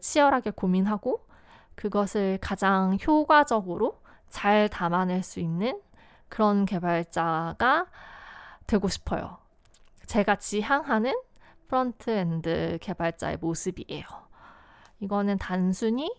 치열하게 0.00 0.50
고민하고 0.50 1.26
그것을 1.74 2.38
가장 2.40 2.96
효과적으로 3.06 4.00
잘 4.28 4.68
담아낼 4.68 5.22
수 5.22 5.40
있는 5.40 5.80
그런 6.28 6.64
개발자가 6.64 7.86
되고 8.66 8.88
싶어요. 8.88 9.38
제가 10.06 10.36
지향하는 10.36 11.14
frontend 11.68 12.78
개발자의 12.80 13.38
모습이에요. 13.38 14.04
이거는 15.00 15.38
단순히 15.38 16.10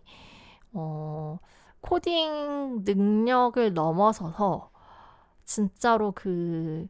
어, 0.73 1.39
코딩 1.81 2.83
능력을 2.83 3.73
넘어서서 3.73 4.69
진짜로 5.45 6.11
그 6.11 6.87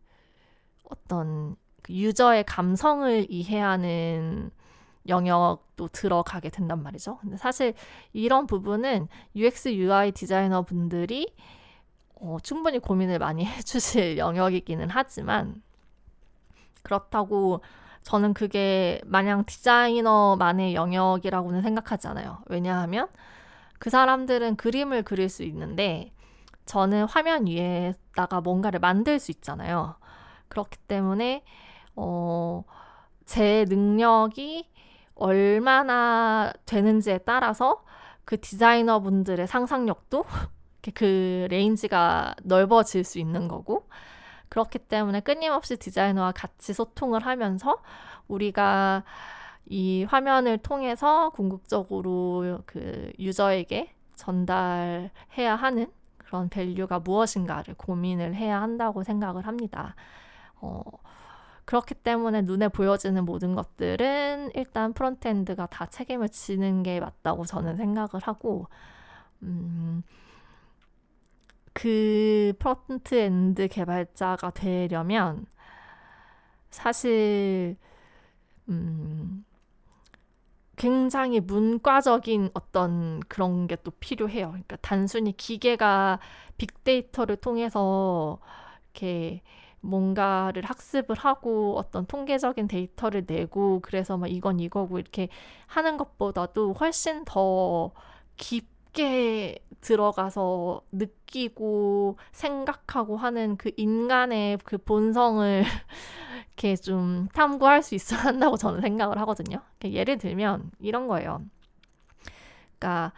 어떤 0.89 1.55
그 1.81 1.93
유저의 1.93 2.43
감성을 2.45 3.27
이해하는 3.29 4.51
영역도 5.07 5.87
들어가게 5.89 6.49
된단 6.49 6.83
말이죠. 6.83 7.17
근데 7.17 7.37
사실 7.37 7.73
이런 8.11 8.47
부분은 8.47 9.07
UX, 9.35 9.73
UI 9.75 10.11
디자이너 10.11 10.63
분들이 10.63 11.33
어, 12.15 12.37
충분히 12.43 12.79
고민을 12.79 13.19
많이 13.19 13.45
해주실 13.45 14.17
영역이기는 14.17 14.89
하지만 14.89 15.61
그렇다고 16.81 17.61
저는 18.07 18.33
그게 18.33 19.01
마냥 19.03 19.43
디자이너만의 19.43 20.75
영역이라고는 20.75 21.61
생각하지 21.61 22.07
않아요. 22.07 22.37
왜냐하면 22.45 23.09
그 23.79 23.89
사람들은 23.89 24.55
그림을 24.55 25.03
그릴 25.03 25.27
수 25.27 25.43
있는데 25.43 26.13
저는 26.65 27.03
화면 27.03 27.47
위에다가 27.47 28.39
뭔가를 28.39 28.79
만들 28.79 29.19
수 29.19 29.31
있잖아요. 29.31 29.95
그렇기 30.47 30.77
때문에 30.87 31.43
어, 31.97 32.63
제 33.25 33.65
능력이 33.67 34.69
얼마나 35.15 36.53
되는지에 36.65 37.17
따라서 37.25 37.83
그 38.23 38.39
디자이너 38.39 39.01
분들의 39.01 39.45
상상력도 39.47 40.23
그 40.95 41.47
range가 41.49 42.35
넓어질 42.43 43.03
수 43.03 43.19
있는 43.19 43.49
거고 43.49 43.89
그렇기 44.49 44.79
때문에 44.79 45.19
끊임없이 45.21 45.77
디자이너와 45.77 46.31
같이 46.31 46.73
소통을 46.73 47.25
하면서 47.25 47.81
우리가 48.27 49.03
이 49.65 50.05
화면을 50.05 50.57
통해서 50.57 51.29
궁극적으로 51.31 52.59
그 52.65 53.11
user에게 53.19 53.93
전달해야 54.15 55.55
하는 55.55 55.91
그런 56.17 56.49
value가 56.49 56.99
무엇인가를 56.99 57.75
고민을 57.75 58.35
해야 58.35 58.61
한다고 58.61 59.03
생각을 59.03 59.47
합니다. 59.47 59.95
어, 60.59 60.81
그렇기 61.65 61.95
때문에 61.95 62.41
눈에 62.43 62.69
보여지는 62.69 63.25
모든 63.25 63.55
것들은 63.55 64.51
일단 64.55 64.93
frontend가 64.93 65.67
다 65.67 65.85
책임을 65.85 66.29
지는 66.29 66.83
게 66.83 66.99
맞다고 66.99 67.45
저는 67.45 67.77
생각을 67.77 68.21
하고, 68.23 68.67
음, 69.43 70.03
그 71.79 72.53
frontend 72.59 73.67
개발자가 73.69 74.51
되려면 74.51 75.45
사실 76.69 77.77
음 78.69 79.45
굉장히 80.75 81.39
문과적인 81.39 82.51
어떤 82.53 83.19
그런 83.27 83.67
게 83.67 83.75
또 83.83 83.91
필요해요. 83.99 84.49
그러니까 84.49 84.77
단순히 84.81 85.35
기계가 85.35 86.19
빅데이터를 86.57 87.37
통해서 87.37 88.39
이렇게 88.93 89.41
뭔가를 89.81 90.63
학습을 90.65 91.15
하고 91.17 91.77
어떤 91.77 92.05
통계적인 92.05 92.67
데이터를 92.67 93.25
내고 93.27 93.79
그래서 93.81 94.17
막 94.17 94.27
이건 94.27 94.59
이거고 94.59 94.99
이렇게 94.99 95.29
하는 95.67 95.97
것보다도 95.97 96.73
훨씬 96.73 97.23
더 97.25 97.91
깊, 98.37 98.67
깊게 98.97 99.59
들어가서 99.79 100.81
느끼고 100.91 102.17
생각하고 102.31 103.15
하는 103.15 103.55
그 103.55 103.71
인간의 103.77 104.57
그 104.63 104.79
본성을 104.79 105.63
이렇게 106.47 106.75
좀 106.75 107.27
탐구할 107.33 107.83
수 107.83 107.93
있어야 107.93 108.19
한다고 108.21 108.57
저는 108.57 108.81
생각을 108.81 109.19
하거든요. 109.19 109.61
예를 109.83 110.17
들면 110.17 110.71
이런 110.79 111.07
거예요. 111.07 111.41
그러니까 112.79 113.13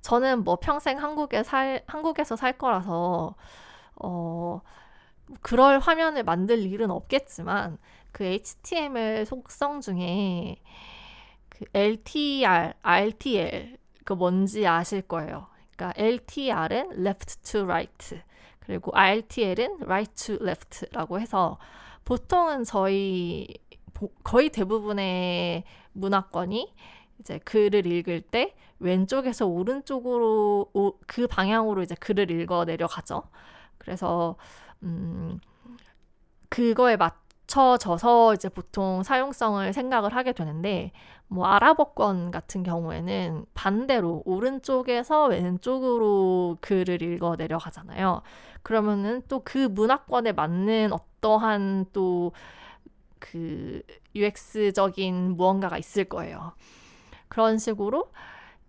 저는 0.00 0.44
뭐 0.44 0.56
평생 0.56 1.02
한국에 1.02 1.42
살 1.42 1.82
한국에서 1.88 2.36
살 2.36 2.56
거라서 2.56 3.34
어 3.96 4.60
그럴 5.42 5.80
화면을 5.80 6.22
만들 6.22 6.60
일은 6.60 6.90
없겠지만 6.92 7.78
그 8.12 8.24
HTML 8.24 9.26
속성 9.26 9.80
중에 9.80 10.62
그 11.48 11.64
LTR, 11.74 12.74
RTL 12.82 13.78
그 14.08 14.14
뭔지 14.14 14.66
아실 14.66 15.02
거예요. 15.02 15.48
그러니까 15.76 15.92
LTR은 16.02 16.92
left 17.04 17.42
to 17.42 17.64
right 17.64 18.22
그리고 18.58 18.90
RTL은 18.94 19.82
right 19.82 20.14
to 20.14 20.36
left라고 20.36 21.20
해서 21.20 21.58
보통은 22.06 22.64
저희 22.64 23.46
거의 24.24 24.48
대부분의 24.48 25.64
문화권이 25.92 26.74
이제 27.20 27.38
글을 27.40 27.86
읽을 27.86 28.22
때 28.22 28.54
왼쪽에서 28.78 29.46
오른쪽으로 29.46 30.70
오, 30.72 30.98
그 31.06 31.26
방향으로 31.26 31.82
이제 31.82 31.94
글을 31.94 32.30
읽어 32.30 32.64
내려가죠. 32.64 33.24
그래서 33.76 34.36
음 34.82 35.38
그거에 36.48 36.96
맞 36.96 37.27
춰져서 37.48 38.34
이제 38.34 38.48
보통 38.48 39.02
사용성을 39.02 39.72
생각을 39.72 40.14
하게 40.14 40.32
되는데 40.32 40.92
뭐 41.28 41.46
아랍어권 41.46 42.30
같은 42.30 42.62
경우에는 42.62 43.46
반대로 43.54 44.22
오른쪽에서 44.24 45.26
왼쪽으로 45.26 46.58
글을 46.60 47.02
읽어 47.02 47.36
내려가잖아요. 47.36 48.22
그러면은 48.62 49.22
또 49.28 49.42
그 49.44 49.58
문화권에 49.58 50.32
맞는 50.32 50.92
어떠한 50.92 51.86
또 51.92 52.32
그 53.18 53.82
UX적인 54.14 55.36
무언가가 55.36 55.78
있을 55.78 56.04
거예요. 56.04 56.52
그런 57.28 57.58
식으로 57.58 58.10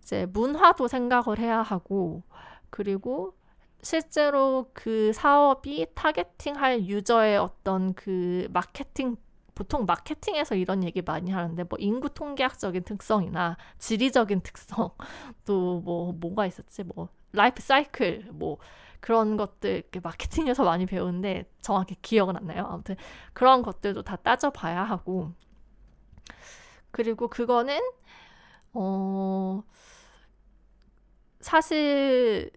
이제 0.02 0.26
문화도 0.26 0.88
생각을 0.88 1.38
해야 1.38 1.62
하고 1.62 2.22
그리고 2.70 3.34
실제로 3.82 4.70
그 4.74 5.12
사업이 5.12 5.86
targeting할 5.94 6.86
user의 6.86 7.38
어떤 7.38 7.94
그 7.94 8.48
마케팅 8.52 9.16
보통 9.54 9.84
마케팅에서 9.86 10.54
이런 10.54 10.84
얘기 10.84 11.02
많이 11.02 11.30
하는데 11.30 11.62
뭐 11.64 11.78
인구 11.78 12.08
통계학적인 12.10 12.84
특성이나 12.84 13.56
지리적인 13.78 14.40
특성 14.42 14.90
또 15.44 15.80
뭐 15.82 16.12
뭐가 16.12 16.46
있었지 16.46 16.84
뭐 16.84 17.08
라이프 17.32 17.62
사이클 17.62 18.28
뭐 18.32 18.58
그런 19.00 19.36
것들 19.36 19.84
마케팅에서 20.02 20.64
많이 20.64 20.86
배우는데 20.86 21.50
정확히 21.62 21.96
기억은 22.02 22.36
안 22.36 22.46
나요. 22.46 22.66
아무튼 22.70 22.96
그런 23.32 23.62
것들도 23.62 24.02
다 24.02 24.16
따져봐야 24.16 24.82
하고 24.84 25.32
그리고 26.90 27.28
그거는 27.28 27.78
어 28.74 29.62
사실 31.40 32.50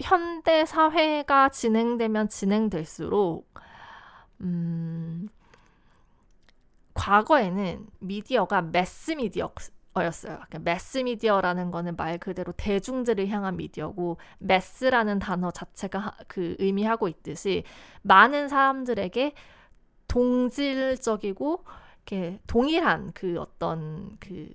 현대 0.00 0.64
사회가 0.66 1.50
진행되면 1.50 2.28
진행될수록 2.28 3.48
음 4.40 5.28
과거에는 6.94 7.86
미디어가 8.00 8.62
매스 8.62 9.12
미디어였어요. 9.12 10.36
그러니까 10.36 10.58
매스 10.60 10.98
미디어라는 10.98 11.70
거는 11.70 11.96
말 11.96 12.18
그대로 12.18 12.52
대중들을 12.56 13.28
향한 13.28 13.56
미디어고 13.56 14.18
매스라는 14.38 15.18
단어 15.18 15.50
자체가 15.50 16.14
그 16.28 16.56
의미하고 16.58 17.08
있듯이 17.08 17.64
많은 18.02 18.48
사람들에게 18.48 19.34
동질적이고 20.08 21.64
이렇게 22.06 22.38
동일한 22.46 23.12
그 23.14 23.38
어떤 23.40 24.16
그 24.20 24.48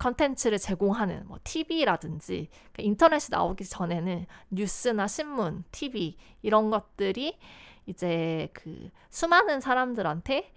컨텐츠를 0.00 0.58
제공하는 0.58 1.26
뭐 1.26 1.38
TV라든지 1.44 2.48
그러니까 2.72 2.82
인터넷이 2.82 3.28
나오기 3.30 3.66
전에는 3.66 4.26
뉴스나 4.50 5.06
신문, 5.06 5.62
TV 5.70 6.16
이런 6.40 6.70
것들이 6.70 7.38
이제 7.84 8.48
그 8.54 8.88
수많은 9.10 9.60
사람들한테 9.60 10.52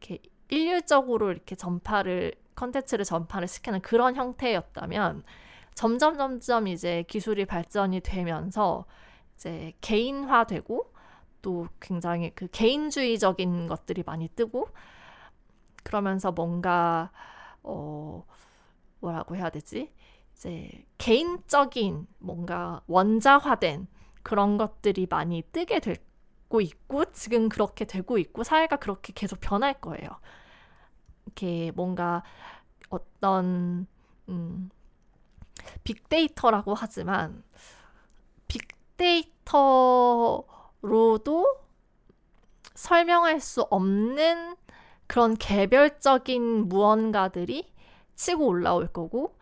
이렇게 0.00 0.18
일률적으로 0.48 1.30
이렇게 1.30 1.54
전파를 1.54 2.34
컨텐츠를 2.56 3.04
전파를 3.04 3.46
시키는 3.46 3.82
그런 3.82 4.16
형태였다면 4.16 5.22
점점 5.74 6.18
점점 6.18 6.66
이제 6.66 7.04
기술이 7.06 7.44
발전이 7.46 8.00
되면서 8.00 8.84
이제 9.36 9.72
개인화되고 9.80 10.92
또 11.40 11.68
굉장히 11.80 12.32
그 12.34 12.48
개인주의적인 12.48 13.68
것들이 13.68 14.02
많이 14.04 14.28
뜨고 14.28 14.68
그러면서 15.84 16.32
뭔가 16.32 17.12
어 17.62 18.24
뭐라고 19.02 19.36
해야 19.36 19.50
되지? 19.50 19.92
이제 20.34 20.86
개인적인 20.96 22.06
뭔가 22.18 22.80
원자화된 22.86 23.86
그런 24.22 24.56
것들이 24.56 25.06
많이 25.10 25.42
뜨게 25.52 25.80
될 25.80 25.96
되고 26.52 26.60
있고 26.60 27.06
지금 27.06 27.48
그렇게 27.48 27.86
되고 27.86 28.18
있고 28.18 28.44
사회가 28.44 28.76
그렇게 28.76 29.14
계속 29.14 29.40
변할 29.40 29.80
거예요. 29.80 30.08
이렇게 31.24 31.70
뭔가 31.74 32.22
어떤 32.90 33.86
음, 34.28 34.68
빅데이터라고 35.82 36.74
하지만 36.74 37.42
빅데이터로도 38.48 40.42
설명할 42.74 43.40
수 43.40 43.62
없는 43.62 44.56
그런 45.06 45.34
개별적인 45.36 46.68
무언가들이 46.68 47.71
치고 48.14 48.46
올라올 48.46 48.88
거고 48.88 49.36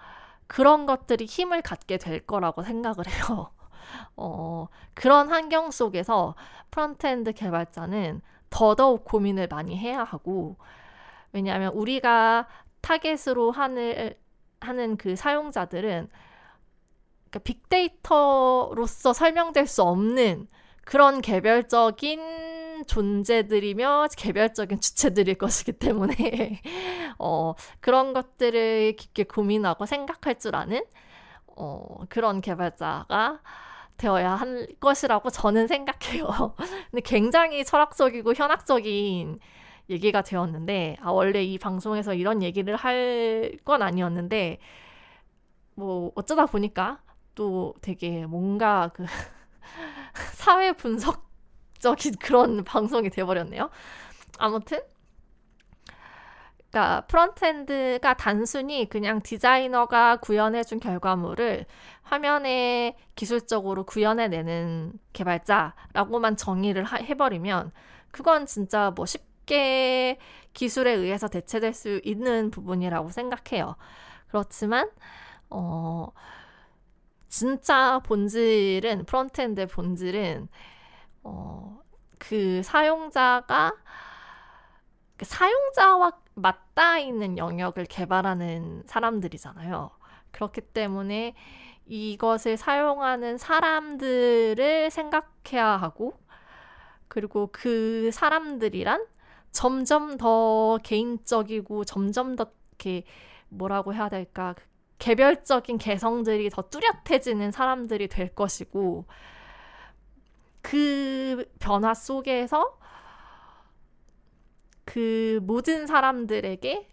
그런 0.47 0.87
것들이 0.87 1.27
힘을 1.27 1.63
갖게 1.63 1.97
될 1.97 2.27
거라고 2.27 2.63
생각을 2.63 3.07
해요. 3.07 3.51
어, 4.17 4.69
그런 4.95 5.29
환경 5.29 5.71
속에서 5.71 6.35
frontend 6.71 7.33
개발자는 7.33 8.21
더더욱 8.51 9.05
고민을 9.05 9.49
많이 9.49 9.77
해야 9.77 10.03
하고 10.03 10.57
왜냐하면 11.33 11.73
우리가 11.73 12.49
타겟으로 12.81 13.53
하는 13.53 14.15
하는 14.61 14.97
그 14.97 15.17
사용자들은 15.17 16.09
그러니까 17.31 17.39
빅데이터로서 17.45 19.13
설명될 19.13 19.67
수 19.67 19.83
없는 19.83 20.49
그런 20.85 21.21
개별적인 21.21 22.21
존재들이며 22.87 24.09
개별적인 24.16 24.81
주체들일 24.81 25.37
것이기 25.37 25.73
때문에 25.73 26.61
어, 27.19 27.55
그런 27.81 28.12
것들을 28.12 28.97
깊게 28.97 29.25
고민하고 29.25 29.87
생각할 29.87 30.38
줄 30.38 30.57
아는 30.57 30.83
어, 31.57 32.05
그런 32.09 32.40
개발자가 32.40 33.40
되어야 33.97 34.33
할 34.35 34.66
것이라고 34.81 35.31
저는 35.31 35.66
생각해요. 35.66 36.55
근데 36.90 37.03
굉장히 37.05 37.64
철학적이고 37.64 38.35
현학적인 38.35 39.38
얘기가 39.90 40.23
되었는데, 40.23 40.97
아, 41.03 41.11
원래 41.11 41.43
이 41.43 41.59
방송에서 41.59 42.14
이런 42.14 42.43
얘기를 42.43 42.77
할 42.77 43.57
건 43.64 43.83
아니었는데, 43.83 44.59
뭐, 45.75 46.12
어쩌다 46.14 46.47
보니까 46.47 47.01
또 47.35 47.75
되게 47.81 48.27
뭔가 48.27 48.90
그 48.95 49.05
사회 50.35 50.73
분석 50.73 51.30
적인 51.81 52.14
그런 52.23 52.62
방송이 52.64 53.11
돼버렸네요. 53.11 53.71
아무튼, 54.38 54.81
그러니까 56.71 57.01
frontend가 57.07 58.14
단순히 58.14 58.88
그냥 58.88 59.21
디자이너가 59.21 60.16
구현해준 60.16 60.79
결과물을 60.79 61.66
화면에 62.03 62.97
기술적으로 63.16 63.85
구현해내는 63.85 64.93
개발자라고만 65.12 66.37
정의를 66.37 66.85
하, 66.85 66.97
해버리면 66.99 67.73
그건 68.12 68.47
진짜 68.47 68.93
뭐 68.95 69.05
쉽게 69.05 70.19
기술에 70.55 70.93
의해서 70.93 71.27
대체될 71.29 71.75
수 71.75 72.01
있는 72.05 72.51
부분이라고 72.53 73.11
생각해요. 73.11 73.77
그렇지만 74.29 74.88
어 75.51 76.09
진짜 77.29 78.01
본질은 78.05 79.05
frontend의 79.07 79.66
본질은 79.69 80.49
어 81.23 81.81
그 82.21 82.63
사용자가 82.63 83.73
그 85.17 85.25
사용자와 85.25 86.13
맞닿아 86.35 86.99
있는 86.99 87.37
영역을 87.39 87.87
개발하는 87.87 88.85
사람들이잖아요. 88.87 89.91
그렇기 90.31 90.61
때문에 90.61 91.35
이것을 91.87 92.57
사용하는 92.57 93.37
사람들을 93.37 94.91
생각해야 94.91 95.67
하고, 95.77 96.15
그리고 97.09 97.49
그 97.53 98.11
사람들이란 98.13 99.05
점점 99.51 100.17
더 100.17 100.79
개인적이고 100.85 101.85
점점 101.85 102.37
더 102.37 102.47
이렇게 102.71 103.05
뭐라고 103.49 103.93
해야 103.95 104.09
될까. 104.09 104.55
개별적인 104.99 105.79
개성들이 105.79 106.51
더 106.51 106.63
뚜렷해지는 106.69 107.51
사람들이 107.53 108.09
될 108.09 108.35
것이고 108.35 109.07
그 110.62 111.44
변화 111.59 111.94
속에서 111.94 112.79
그 114.85 115.40
모든 115.42 115.87
사람들에게 115.87 116.88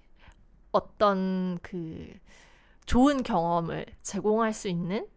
어떤 0.71 1.57
그 1.61 2.13
좋은 2.85 3.23
경험을 3.23 3.85
제공할 4.01 4.53
수 4.53 4.67
있는 4.67 5.07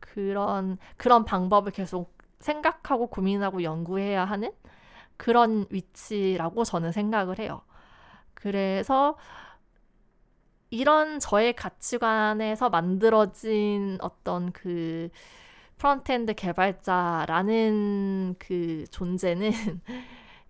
그런 0.00 0.76
그런 0.96 1.24
방법을 1.24 1.72
계속 1.72 2.16
생각하고 2.40 3.06
고민하고 3.06 3.62
연구해야 3.62 4.24
하는 4.24 4.52
그런 5.16 5.66
위치라고 5.70 6.64
저는 6.64 6.92
생각을 6.92 7.38
해요. 7.38 7.62
그래서 8.34 9.16
이런 10.70 11.20
저의 11.20 11.54
가치관에서 11.54 12.68
만들어진 12.68 13.98
어떤 14.00 14.52
그 14.52 15.08
frontend 15.78 16.34
개발자라는 16.34 18.36
그 18.38 18.84
존재는 18.90 19.52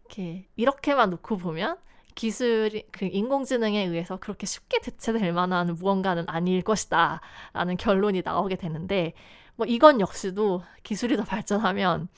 이렇게 0.05 0.47
이렇게만 0.57 1.11
놓고 1.11 1.39
보면 1.39 1.79
기술이 2.15 2.87
그 2.93 3.07
인공지능에 3.07 3.87
의해서 3.87 4.19
그렇게 4.19 4.47
쉽게 4.47 4.81
대체될 4.81 5.33
만한 5.33 5.75
무언가는 5.75 6.25
아닐 6.29 6.63
것이다라는 6.63 7.77
결론이 7.79 8.23
나오게 8.25 8.57
되는데 8.57 9.15
뭐 9.57 9.67
이건 9.67 10.01
역시도 10.01 10.63
기술이 10.83 11.17
더 11.17 11.25
발전하면 11.25 12.09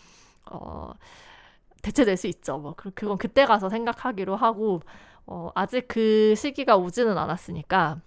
어 0.51 0.93
대체될 1.83 2.17
수 2.17 2.27
있죠. 2.27 2.59
뭐 2.59 2.75
그건 2.75 3.17
그때 3.17 3.47
가서 3.47 3.69
생각하기로 3.69 4.37
하고 4.37 4.83
어, 5.27 5.51
아직 5.55 5.89
그 5.89 6.35
시기가 6.37 6.77
오지는 6.77 7.19
않았으니까 7.19 8.01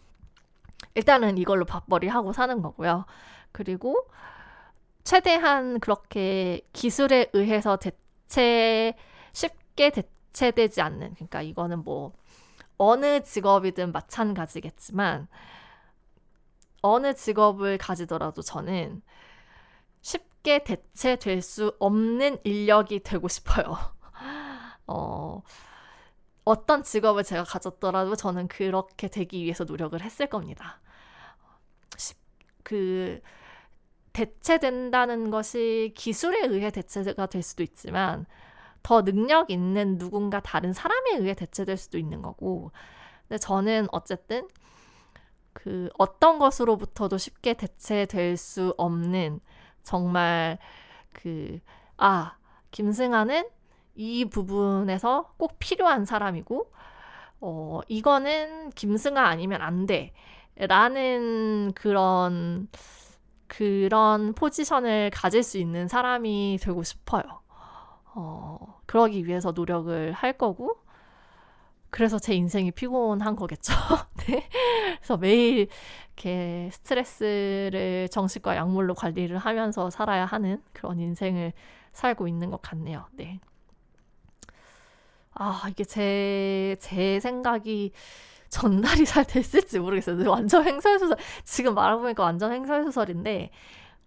일단은 0.96 1.38
이걸로 1.38 1.66
밥벌이 1.66 2.08
하고 2.08 2.34
사는 2.34 2.62
거고요. 2.62 3.06
그리고 3.52 4.08
최대한 5.10 5.80
그렇게 5.80 6.62
기술에 6.72 7.32
의해서 7.34 7.78
대체 7.78 8.94
쉽게 9.34 9.90
대체되지 9.90 10.82
않는 10.82 11.16
그러니까 11.16 11.42
이거는 11.42 11.84
뭐 11.84 12.14
어느 12.78 13.24
직업이든 13.24 13.92
마찬가지겠지만 13.92 15.28
어느 16.84 17.16
직업을 17.16 17.80
가지더라도 17.80 18.44
저는 18.44 19.02
쉽게 20.04 20.64
대체될 20.64 21.42
수 21.42 21.76
없는 21.80 22.38
인력이 22.44 23.00
되고 23.00 23.28
싶어요. 23.28 23.80
어, 24.86 25.42
어떤 26.46 26.84
직업을 26.84 27.24
제가 27.24 27.46
가졌더라도 27.46 28.16
저는 28.16 28.48
그렇게 28.48 29.08
되기 29.08 29.44
위해서 29.44 29.64
노력을 29.64 30.00
했을 30.00 30.28
겁니다. 30.28 30.80
그 32.62 33.20
대체된다는 34.20 35.30
것이 35.32 35.94
기술에 35.96 36.46
의해 36.46 36.72
대체가 36.72 37.26
될 37.28 37.42
수도 37.42 37.64
있지만 37.64 38.26
더 38.84 39.04
능력 39.04 39.50
있는 39.50 39.98
누군가 39.98 40.40
다른 40.42 40.74
사람에 40.74 41.18
의해 41.18 41.34
대체될 41.34 41.78
수도 41.78 41.98
있는 41.98 42.22
거고. 42.22 42.72
근데 43.28 43.38
저는 43.38 43.88
어쨌든 43.92 44.48
그 45.54 45.90
어떤 45.98 46.40
것으로부터도 46.40 47.18
쉽게 47.18 47.54
대체될 47.54 48.38
수 48.38 48.74
없는 48.78 49.40
정말 49.84 50.58
그 51.14 51.60
아, 51.98 52.38
김승아는 52.72 53.48
이 53.96 54.26
부분에서 54.26 55.34
꼭 55.38 55.60
필요한 55.60 56.06
사람이고, 56.06 56.72
어, 57.42 57.82
이거는 57.88 58.70
김승아 58.72 59.22
아니면 59.22 59.62
안 59.62 59.86
돼. 59.86 60.14
라는 60.56 61.72
그런, 61.74 62.68
그런 63.50 64.34
포지션을 64.34 65.12
가질 65.14 65.44
수 65.44 65.58
있는 65.58 65.90
사람이 65.90 66.60
되고 66.62 66.84
싶어요. 66.84 67.24
어, 68.16 68.80
그러기 68.86 69.26
위해서 69.28 69.52
노력을 69.52 70.14
할 70.14 70.34
거고, 70.34 70.78
그래서 71.90 72.20
제 72.20 72.36
인생이 72.36 72.72
피곤한 72.72 73.36
거겠죠. 73.36 73.74
네. 74.28 74.48
그래서 74.98 75.18
매일 75.18 75.68
이렇게 76.16 76.70
스트레스를 76.72 78.08
정신과 78.12 78.56
약물로 78.56 78.94
관리를 78.94 79.38
하면서 79.38 79.90
살아야 79.90 80.26
하는 80.26 80.62
그런 80.72 81.00
인생을 81.00 81.54
살고 81.94 82.28
있는 82.28 82.52
것 82.52 82.62
같네요. 82.62 83.08
네. 83.14 83.40
아, 85.34 85.68
이게 85.70 85.84
제, 85.84 86.76
제 86.80 87.20
생각이 87.20 87.92
전달이 88.50 89.06
잘 89.06 89.26
됐을지 89.26 89.80
모르겠어요. 89.80 90.30
완전 90.30 90.66
횡설수설. 90.66 91.18
지금 91.44 91.76
말해보니까 91.76 92.24
완전 92.24 92.52
횡설수설인데, 92.52 93.52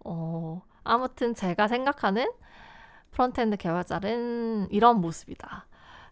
어, 0.05 0.61
아무튼 0.83 1.33
제가 1.33 1.67
생각하는 1.67 2.29
frontend 3.11 3.57
개발자는 3.57 4.67
이런 4.71 4.99
모습이다. 5.01 5.67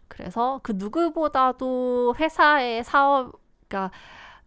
그래서 0.08 0.60
그 0.62 0.72
누구보다도 0.76 2.14
회사의 2.18 2.84
사업, 2.84 3.32
그러니까 3.68 3.90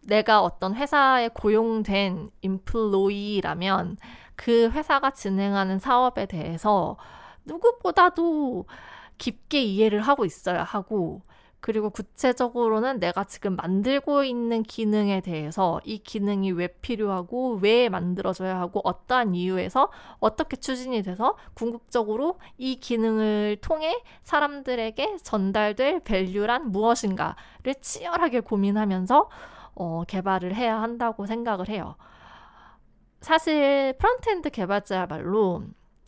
내가 0.00 0.42
어떤 0.42 0.74
회사에 0.74 1.28
고용된 1.28 2.30
employee라면 2.40 3.96
그 4.36 4.70
회사가 4.70 5.10
진행하는 5.10 5.78
사업에 5.78 6.26
대해서 6.26 6.96
누구보다도 7.44 8.66
깊게 9.18 9.62
이해를 9.62 10.00
하고 10.02 10.24
있어야 10.24 10.62
하고 10.62 11.22
그리고 11.66 11.90
구체적으로는 11.90 13.00
내가 13.00 13.24
지금 13.24 13.56
만들고 13.56 14.22
있는 14.22 14.62
기능에 14.62 15.20
대해서 15.20 15.80
이 15.82 15.98
기능이 15.98 16.52
왜 16.52 16.68
필요하고 16.68 17.58
왜 17.60 17.88
만들어져야 17.88 18.56
하고 18.56 18.80
어떠한 18.84 19.34
이유에서 19.34 19.90
어떻게 20.20 20.56
추진이 20.56 21.02
돼서 21.02 21.36
궁극적으로 21.54 22.38
이 22.56 22.76
기능을 22.76 23.56
통해 23.62 24.00
사람들에게 24.22 25.16
전달될 25.24 26.04
value란 26.04 26.70
무엇인가를 26.70 27.74
치열하게 27.80 28.40
고민하면서 28.40 29.28
어, 29.74 30.04
개발을 30.06 30.54
해야 30.54 30.80
한다고 30.80 31.26
생각을 31.26 31.68
해요. 31.68 31.96
사실 33.20 33.92
frontend 33.98 34.50
개발자야말로 34.50 35.64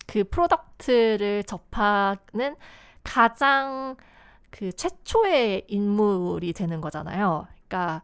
그 0.07 0.23
product를 0.23 1.43
접하는 1.43 2.55
가장 3.03 3.97
그 4.51 4.73
최초의 4.73 5.67
인물이 5.69 6.53
되는 6.53 6.81
거잖아요. 6.81 7.47
그러니까 7.69 8.03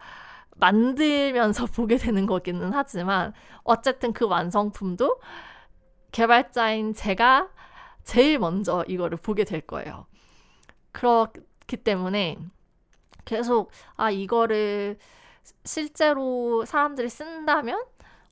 만들면서 0.57 1.67
보게 1.75 1.97
되는 1.97 2.27
거기는 2.27 2.73
하지만 2.73 3.33
어쨌든 3.65 4.13
그 4.13 4.27
완성품도 4.27 5.21
개발자인 6.13 6.95
제가 6.95 7.51
제일 8.05 8.39
먼저 8.39 8.85
이거를 8.89 9.19
보게 9.19 9.45
될 9.45 9.61
거예요. 9.63 10.07
그렇기 10.93 11.79
때문에 11.85 12.39
계속 13.25 13.71
아 13.97 14.11
이거를 14.11 14.99
실제로 15.65 16.65
사람들이 16.65 17.09
쓴다면 17.09 17.85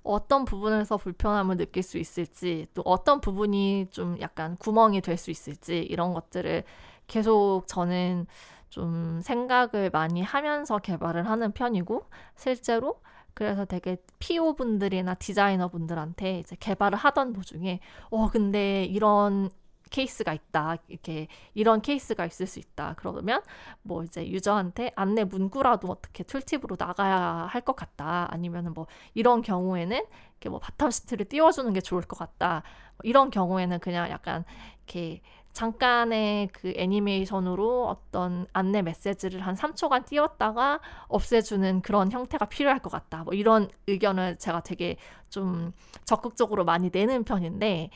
어떤 0.02 0.44
부분에서 0.44 0.96
불편함을 0.96 1.56
느낄 1.58 1.82
수 1.82 1.98
있을지, 1.98 2.66
또 2.74 2.82
어떤 2.84 3.20
부분이 3.20 3.88
좀 3.92 4.18
약간 4.20 4.56
구멍이 4.56 5.00
될 5.00 5.16
수 5.18 5.30
있을지, 5.30 5.78
이런 5.78 6.12
것들을 6.14 6.64
계속 7.12 7.64
저는 7.66 8.26
좀 8.70 9.20
생각을 9.22 9.90
많이 9.92 10.22
하면서 10.22 10.78
개발을 10.78 11.28
하는 11.28 11.52
편이고, 11.52 12.06
실제로 12.36 13.00
그래서 13.34 13.64
되게 13.66 13.96
PO 14.18 14.54
분들이나 14.56 15.14
디자이너 15.14 15.68
분들한테 15.68 16.38
이제 16.40 16.56
개발을 16.58 16.96
하던 16.98 17.32
도중에, 17.34 17.80
어, 18.10 18.28
근데 18.30 18.84
이런 18.84 19.50
케이스가 19.90 20.32
있다. 20.32 20.76
이렇게 20.88 21.28
이런 21.54 21.82
케이스가 21.82 22.24
있을 22.24 22.46
수 22.46 22.58
있다. 22.58 22.94
그러면 22.96 23.42
뭐 23.82 24.02
이제 24.04 24.26
user한테 24.26 24.90
안내 24.96 25.24
문구라도 25.24 25.88
어떻게 25.88 26.24
tooltip으로 26.24 26.76
나가야 26.78 27.46
할 27.50 27.62
것 27.62 27.76
같다. 27.76 28.26
아니면은 28.30 28.72
뭐 28.74 28.86
이런 29.14 29.42
경우에는 29.42 29.96
이렇게 30.32 30.48
뭐 30.48 30.60
bottom 30.60 30.90
sheet를 30.90 31.26
띄워주는 31.26 31.70
게 31.74 31.80
좋을 31.82 32.02
것 32.02 32.18
같다. 32.18 32.62
뭐 32.96 33.00
이런 33.04 33.30
경우에는 33.30 33.78
그냥 33.80 34.08
약간 34.10 34.44
이렇게 34.86 35.20
잠깐의 35.52 36.48
그 36.52 36.72
애니메이션으로 36.76 37.88
어떤 37.88 38.46
안내 38.52 38.80
메시지를 38.82 39.40
한 39.40 39.54
3초간 39.54 40.06
띄웠다가 40.06 40.80
없애주는 41.08 41.82
그런 41.82 42.10
형태가 42.10 42.46
필요할 42.46 42.80
것 42.80 42.90
같다. 42.90 43.22
뭐 43.24 43.34
이런 43.34 43.68
의견을 43.86 44.38
제가 44.38 44.60
되게 44.62 44.96
좀 45.28 45.72
적극적으로 46.04 46.64
많이 46.64 46.90
내는 46.92 47.24
편인데, 47.24 47.90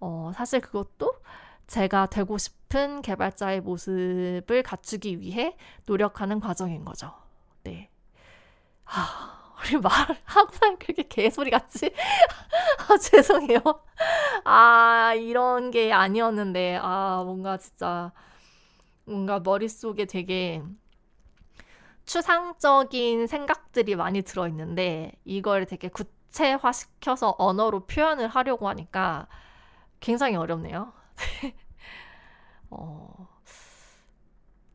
어, 0.00 0.32
사실 0.34 0.60
그것도 0.60 1.12
제가 1.66 2.06
되고 2.06 2.38
싶은 2.38 3.02
개발자의 3.02 3.60
모습을 3.60 4.62
갖추기 4.62 5.20
위해 5.20 5.56
노력하는 5.86 6.40
과정인 6.40 6.84
거죠. 6.84 7.12
네. 7.64 7.90
하, 8.84 9.43
우리 9.64 9.76
말하고 9.78 10.50
나면 10.60 10.78
그렇게 10.78 11.02
개소리 11.08 11.50
같지? 11.50 11.92
아, 12.88 12.96
죄송해요. 12.98 13.60
아, 14.44 15.14
이런 15.16 15.70
게 15.70 15.92
아니었는데, 15.92 16.78
아, 16.82 17.22
뭔가 17.24 17.56
진짜, 17.58 18.12
뭔가 19.06 19.40
머릿속에 19.40 20.06
되게 20.06 20.62
추상적인 22.06 23.26
생각들이 23.26 23.96
많이 23.96 24.22
들어있는데 24.22 25.12
이걸 25.24 25.64
되게 25.66 25.88
구체화 25.88 26.72
시켜서 26.72 27.34
언어로 27.38 27.86
표현을 27.86 28.28
하려고 28.28 28.68
하니까 28.68 29.26
굉장히 30.00 30.36
어렵네요. 30.36 30.92
어, 32.70 33.28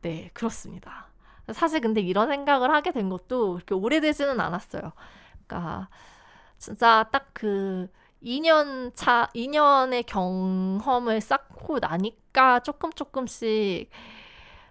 네, 0.02 0.30
그렇습니다. 0.32 1.09
사실 1.52 1.80
근데 1.80 2.00
이런 2.00 2.28
생각을 2.28 2.70
하게 2.72 2.92
된 2.92 3.08
것도 3.08 3.54
그렇게 3.54 3.74
오래되지는 3.74 4.40
않았어요. 4.40 4.92
그러니까 5.46 5.88
진짜 6.58 7.04
딱 7.12 7.30
그 7.40 7.88
2년 8.22 8.92
차, 8.94 9.30
2년의 9.34 10.02
경험을 10.04 11.20
쌓고 11.22 11.78
나니까 11.78 12.60
조금 12.60 12.92
조금씩 12.92 13.90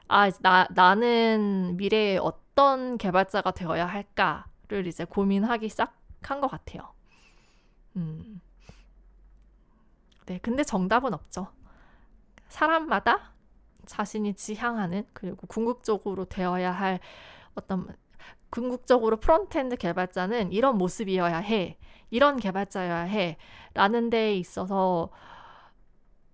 아, 0.07 0.29
나, 0.41 0.67
나는 0.71 1.75
미래에 1.77 2.17
어떤 2.17 2.97
개발자가 2.97 3.51
되어야 3.51 3.85
할까를 3.87 4.87
이제 4.87 5.05
고민하기 5.05 5.69
시작한 5.69 6.41
것 6.41 6.47
같아요. 6.49 6.93
음. 7.95 8.41
네, 10.27 10.39
근데 10.41 10.63
정답은 10.63 11.13
없죠. 11.13 11.47
사람마다 12.49 13.33
자신이 13.89 14.36
지향하는 14.36 15.06
그리고 15.13 15.47
궁극적으로 15.47 16.25
되어야 16.25 16.71
할 16.71 16.99
어떤 17.56 17.88
궁극적으로 18.49 19.17
frontend 19.17 19.75
개발자는 19.78 20.52
이런 20.52 20.78
모습이어야 20.78 21.38
해. 21.38 21.78
이런 22.12 22.38
개발자여야 22.38 23.02
해. 23.04 23.38
라는 23.73 24.10
데에 24.10 24.36
있어서 24.36 25.10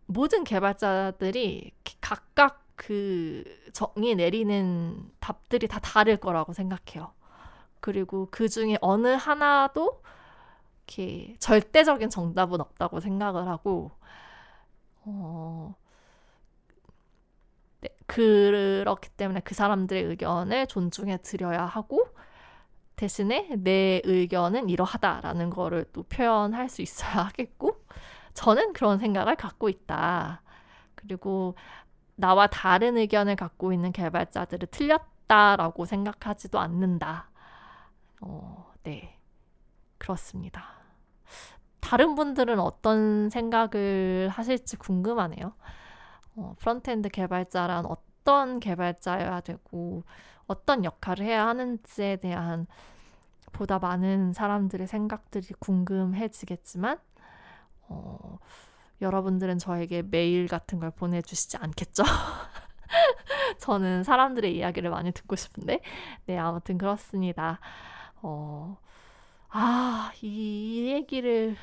모든 0.06 0.44
개발자들이 0.44 1.72
각각 2.02 2.64
그 2.76 3.44
정의 3.74 4.16
내리는 4.16 5.10
답들이 5.20 5.68
다 5.68 5.80
다를 5.80 6.18
거라고 6.18 6.54
생각해요. 6.54 7.14
그리고 7.80 8.28
그 8.32 8.50
중에 8.50 8.78
어느 8.82 9.08
하나도 9.08 10.02
이렇게 10.88 11.36
절대적인 11.40 12.10
정답은 12.10 12.62
없다고 12.62 13.00
생각을 13.00 13.48
하고, 13.48 13.92
어, 15.04 15.76
네, 15.76 15.85
그렇기 18.16 19.10
때문에 19.10 19.42
그 19.42 19.54
사람들의 19.56 20.04
의견을 20.04 20.68
존중해 20.68 21.18
드려야 21.22 21.66
하고, 21.66 22.08
대신에 22.96 23.50
내 23.58 24.02
의견은 24.06 24.70
이러하다라는 24.70 25.50
거를 25.50 25.84
또 25.92 26.04
표현할 26.04 26.70
수 26.70 26.82
있어야 26.82 27.26
하겠고, 27.26 27.84
저는 28.34 28.72
그런 28.72 29.00
생각을 29.00 29.36
갖고 29.36 29.68
있다. 29.68 30.42
그리고 30.96 31.56
나와 32.16 32.48
다른 32.48 32.96
의견을 32.96 33.36
갖고 33.36 33.74
있는 33.74 33.92
개발자들을 33.92 34.70
틀렸다라고 34.72 35.84
생각하지도 35.84 36.58
않는다. 36.58 37.30
어, 38.22 38.72
네. 38.84 39.20
그렇습니다. 39.98 40.64
다른 41.82 42.16
분들은 42.16 42.60
어떤 42.60 43.30
생각을 43.30 44.30
하실지 44.30 44.78
궁금하네요. 44.78 45.54
어, 46.38 46.56
frontend 46.60 47.10
개발자란 47.10 47.86
어떤 47.86 48.60
개발자여야 48.60 49.42
되고 49.42 50.04
어떤 50.48 50.84
역할을 50.86 51.26
해야 51.26 51.48
하는지에 51.48 52.18
대한 52.18 52.68
보다 53.54 53.80
많은 53.80 54.34
사람들의 54.34 54.88
생각들이 54.88 55.48
궁금해지겠지만 55.60 57.00
어, 57.90 58.40
여러분들은 59.02 59.58
저에게 59.60 60.04
메일 60.04 60.48
같은 60.48 60.80
걸 60.80 60.92
보내주시지 60.92 61.58
않겠죠? 61.58 62.04
저는 63.60 64.04
사람들의 64.04 64.56
이야기를 64.56 64.90
많이 64.90 65.12
듣고 65.12 65.36
싶은데, 65.36 65.82
네, 66.26 66.38
아무튼 66.38 66.78
그렇습니다. 66.78 67.60
어, 68.22 68.78
아, 69.50 70.12
이 70.22 70.88
얘기를 70.92 71.56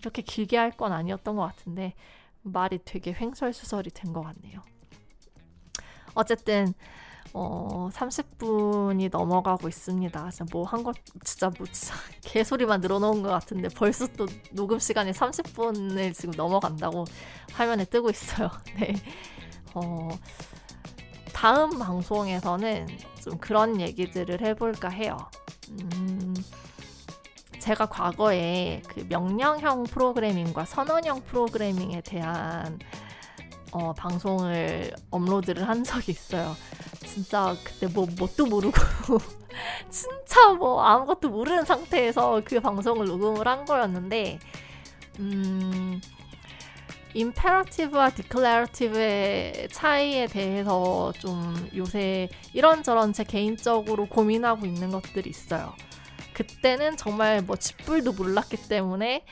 이렇게 0.00 0.22
길게 0.22 0.56
할 0.58 0.72
건 0.72 0.92
아니었던 0.92 1.36
것 1.36 1.42
같은데, 1.44 1.94
말이 2.42 2.78
되게 2.84 3.12
횡설수설이 3.14 3.90
된 3.90 4.12
것 4.12 4.22
같네요. 4.22 4.62
어쨌든, 6.18 6.74
어, 7.34 7.90
30분이 7.92 9.10
넘어가고 9.10 9.68
있습니다. 9.68 10.30
진짜 10.30 10.44
뭐 10.52 10.64
한 10.64 10.82
것, 10.82 10.96
진짜 11.24 11.50
뭐, 11.56 11.66
진짜 11.70 11.94
개소리만 12.22 12.80
늘어놓은 12.80 13.22
것 13.22 13.28
같은데 13.30 13.68
벌써 13.68 14.06
또 14.16 14.26
녹음 14.52 14.78
시간이 14.78 15.12
30분을 15.12 16.14
지금 16.14 16.34
넘어간다고 16.36 17.04
화면에 17.52 17.84
뜨고 17.84 18.10
있어요. 18.10 18.50
네. 18.78 18.94
어, 19.74 20.08
다음 21.32 21.78
방송에서는 21.78 22.88
좀 23.22 23.38
그런 23.38 23.80
얘기들을 23.80 24.40
해볼까 24.40 24.88
해요. 24.88 25.16
음, 25.70 26.34
제가 27.60 27.86
과거에 27.86 28.82
그 28.88 29.04
명령형 29.08 29.84
프로그래밍과 29.84 30.64
선언형 30.64 31.22
프로그래밍에 31.24 32.00
대한 32.00 32.78
어, 33.72 33.92
방송을 33.92 34.92
업로드를 35.10 35.68
한 35.68 35.84
적이 35.84 36.12
있어요. 36.12 36.56
진짜 37.04 37.56
그때 37.64 37.86
뭐 37.86 38.06
뭣도 38.18 38.46
모르고 38.46 38.78
진짜 39.90 40.52
뭐 40.52 40.82
아무것도 40.82 41.28
모르는 41.30 41.64
상태에서 41.64 42.42
그 42.44 42.60
방송을 42.60 43.06
녹음을 43.06 43.46
한 43.46 43.64
거였는데 43.64 44.38
음 45.18 46.00
임페러티브와 47.14 48.10
디클레러티브의 48.10 49.68
차이에 49.72 50.26
대해서 50.26 51.12
좀 51.18 51.68
요새 51.74 52.28
이런저런 52.52 53.12
제 53.12 53.24
개인적으로 53.24 54.06
고민하고 54.06 54.66
있는 54.66 54.90
것들이 54.90 55.30
있어요. 55.30 55.72
그때는 56.34 56.96
정말 56.96 57.42
뭐 57.42 57.56
짓불도 57.56 58.12
몰랐기 58.12 58.68
때문에 58.68 59.24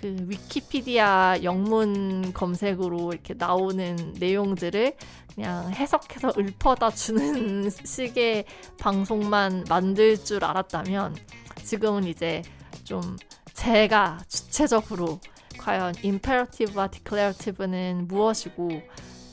그 0.00 0.16
위키피디아 0.28 1.42
영문 1.42 2.32
검색으로 2.32 3.12
이렇게 3.12 3.34
나오는 3.34 4.14
내용들을 4.18 4.94
그냥 5.34 5.72
해석해서 5.72 6.32
읊어다 6.36 6.90
주는 6.90 7.68
식의 7.70 8.44
방송만 8.78 9.64
만들 9.68 10.22
줄 10.22 10.44
알았다면 10.44 11.16
지금은 11.62 12.04
이제 12.04 12.42
좀 12.84 13.16
제가 13.54 14.20
주체적으로 14.28 15.20
과연 15.58 15.94
임페러티브와 16.02 16.88
디클레어티브는 16.88 18.06
무엇이고 18.08 18.82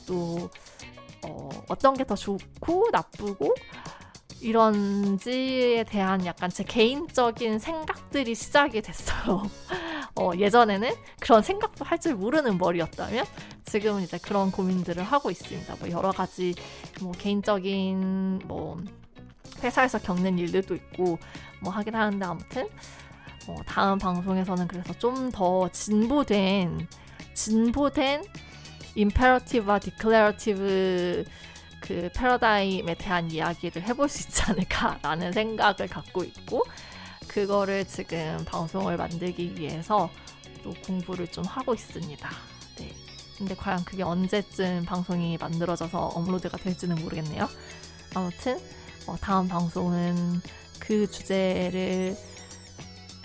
또 0.06 0.50
어, 1.24 1.48
어떤 1.68 1.94
게 1.94 2.04
더 2.04 2.14
좋고 2.14 2.88
나쁘고 2.92 3.54
이런지에 4.40 5.84
대한 5.84 6.24
약간 6.26 6.50
제 6.50 6.62
개인적인 6.62 7.58
생각들이 7.58 8.34
시작이 8.34 8.82
됐어요. 8.82 9.42
어, 10.18 10.30
예전에는 10.36 10.92
그런 11.20 11.42
생각도 11.42 11.84
할 11.84 11.98
줄 11.98 12.14
모르는 12.14 12.58
머리였다면 12.58 13.24
지금은 13.64 14.02
이제 14.02 14.18
그런 14.18 14.50
고민들을 14.50 15.02
하고 15.02 15.30
있습니다. 15.30 15.76
뭐 15.80 15.90
여러 15.90 16.12
가지 16.12 16.54
뭐 17.00 17.12
개인적인 17.12 18.40
뭐 18.44 18.78
회사에서 19.62 19.98
겪는 19.98 20.38
일들도 20.38 20.74
있고 20.74 21.18
뭐 21.62 21.72
하긴 21.72 21.94
하는데 21.94 22.24
아무튼 22.24 22.68
어, 23.48 23.54
다음 23.66 23.98
방송에서는 23.98 24.68
그래서 24.68 24.92
좀 24.98 25.30
더 25.32 25.68
진보된 25.70 26.86
진보된 27.34 28.24
imperative와 28.94 29.78
declarative 29.78 31.24
그 31.80 32.10
패러다임에 32.14 32.94
대한 32.94 33.30
이야기를 33.30 33.82
해볼 33.82 34.08
수 34.08 34.26
있지 34.28 34.42
않을까라는 34.42 35.32
생각을 35.32 35.88
갖고 35.88 36.24
있고 36.24 36.64
그거를 37.36 37.86
지금 37.86 38.42
방송을 38.46 38.96
만들기 38.96 39.56
위해서 39.58 40.08
또 40.64 40.72
공부를 40.86 41.28
좀 41.28 41.44
하고 41.44 41.74
있습니다. 41.74 42.30
네. 42.78 42.94
근데 43.36 43.54
과연 43.54 43.84
그게 43.84 44.02
언제쯤 44.02 44.86
방송이 44.86 45.36
만들어져서 45.36 45.98
업로드가 45.98 46.56
될지는 46.56 46.96
모르겠네요. 46.96 47.46
아무튼 48.14 48.58
어, 49.06 49.16
다음 49.20 49.48
방송은 49.48 50.40
그 50.78 51.10
주제를 51.10 52.16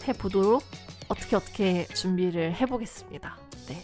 해보도록 0.05 0.61
어떻게 1.07 1.37
어떻게 1.37 1.87
준비를 1.87 2.53
해보겠습니다. 2.55 3.37
네. 3.69 3.81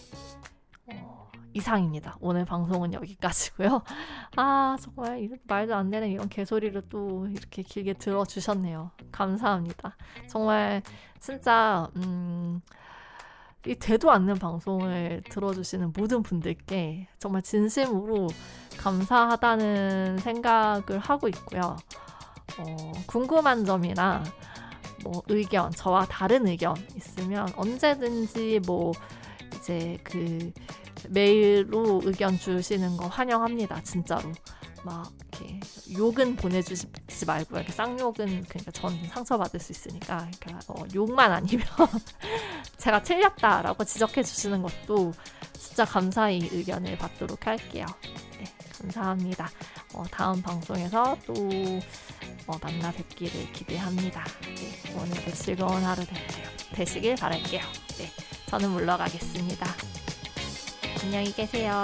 이상입니다. 1.54 2.18
오늘 2.20 2.46
방송은 2.46 2.94
여기까지고요. 2.94 3.82
아 4.38 4.78
정말 4.80 5.30
말도 5.46 5.76
안 5.76 5.90
되는 5.90 6.10
이런 6.10 6.30
개소리를 6.30 6.82
또 6.90 7.28
이렇게 7.28 7.64
길게 7.64 7.94
들어주셨네요. 7.94 8.92
감사합니다. 9.12 9.96
정말 10.28 10.82
진짜 11.20 11.90
음, 11.96 12.62
이 13.66 13.76
되도 13.76 14.12
않는 14.12 14.36
방송을 14.36 15.24
들어주시는 15.30 15.94
모든 15.96 16.24
분들께 16.24 17.08
정말 17.20 17.42
진심으로 17.42 18.28
감사하다는 18.78 20.20
생각을 20.20 21.00
하고 21.00 21.28
있고요. 21.28 21.76
어, 22.60 22.92
궁금한 23.08 23.66
점이나 23.66 24.24
뭐 25.04 25.22
의견, 25.28 25.72
저와 25.72 26.06
다른 26.06 26.48
의견 26.48 26.76
있으면 26.96 27.50
언제든지 27.56 28.62
뭐 28.66 28.94
이제 29.56 29.98
그 30.04 30.52
메일로 31.10 32.02
의견 32.06 32.38
주시는 32.38 32.98
거 32.98 33.08
환영합니다. 33.08 33.82
진짜로. 33.84 34.32
막 34.84 35.12
이렇게 35.20 35.60
욕은 35.98 36.36
보내주지 36.36 36.88
말고 37.26 37.58
이렇게 37.58 37.72
쌍욕은 37.72 38.46
그러니까 38.48 38.72
전 38.72 38.98
상처받을 39.10 39.60
수 39.60 39.72
있으니까 39.72 40.30
그러니까 40.40 40.74
어, 40.74 40.86
욕만 40.94 41.32
아니면 41.32 41.66
제가 42.78 43.02
틀렸다라고 43.04 43.84
지적해 43.84 44.24
주시는 44.24 44.62
것도 44.62 45.14
진짜 45.60 45.84
감사히 45.84 46.48
의견을 46.52 46.98
받도록 46.98 47.48
할게요. 47.48 47.86
네, 48.40 48.46
감사합니다. 48.80 49.50
어, 49.94 50.04
다음 50.10 50.42
방송에서 50.42 51.18
또 51.26 51.34
어, 52.48 52.58
만나 52.62 52.92
뵙기를 52.92 53.52
기대합니다. 53.52 54.24
네, 54.42 54.94
오늘도 54.96 55.32
즐거운 55.34 55.84
하루 55.84 56.04
되, 56.74 56.86
시길 56.86 57.16
바랄게요. 57.16 57.62
네, 57.98 58.12
저는 58.48 58.70
물러가겠습니다. 58.70 59.66
안녕히 61.04 61.32
계세요. 61.34 61.84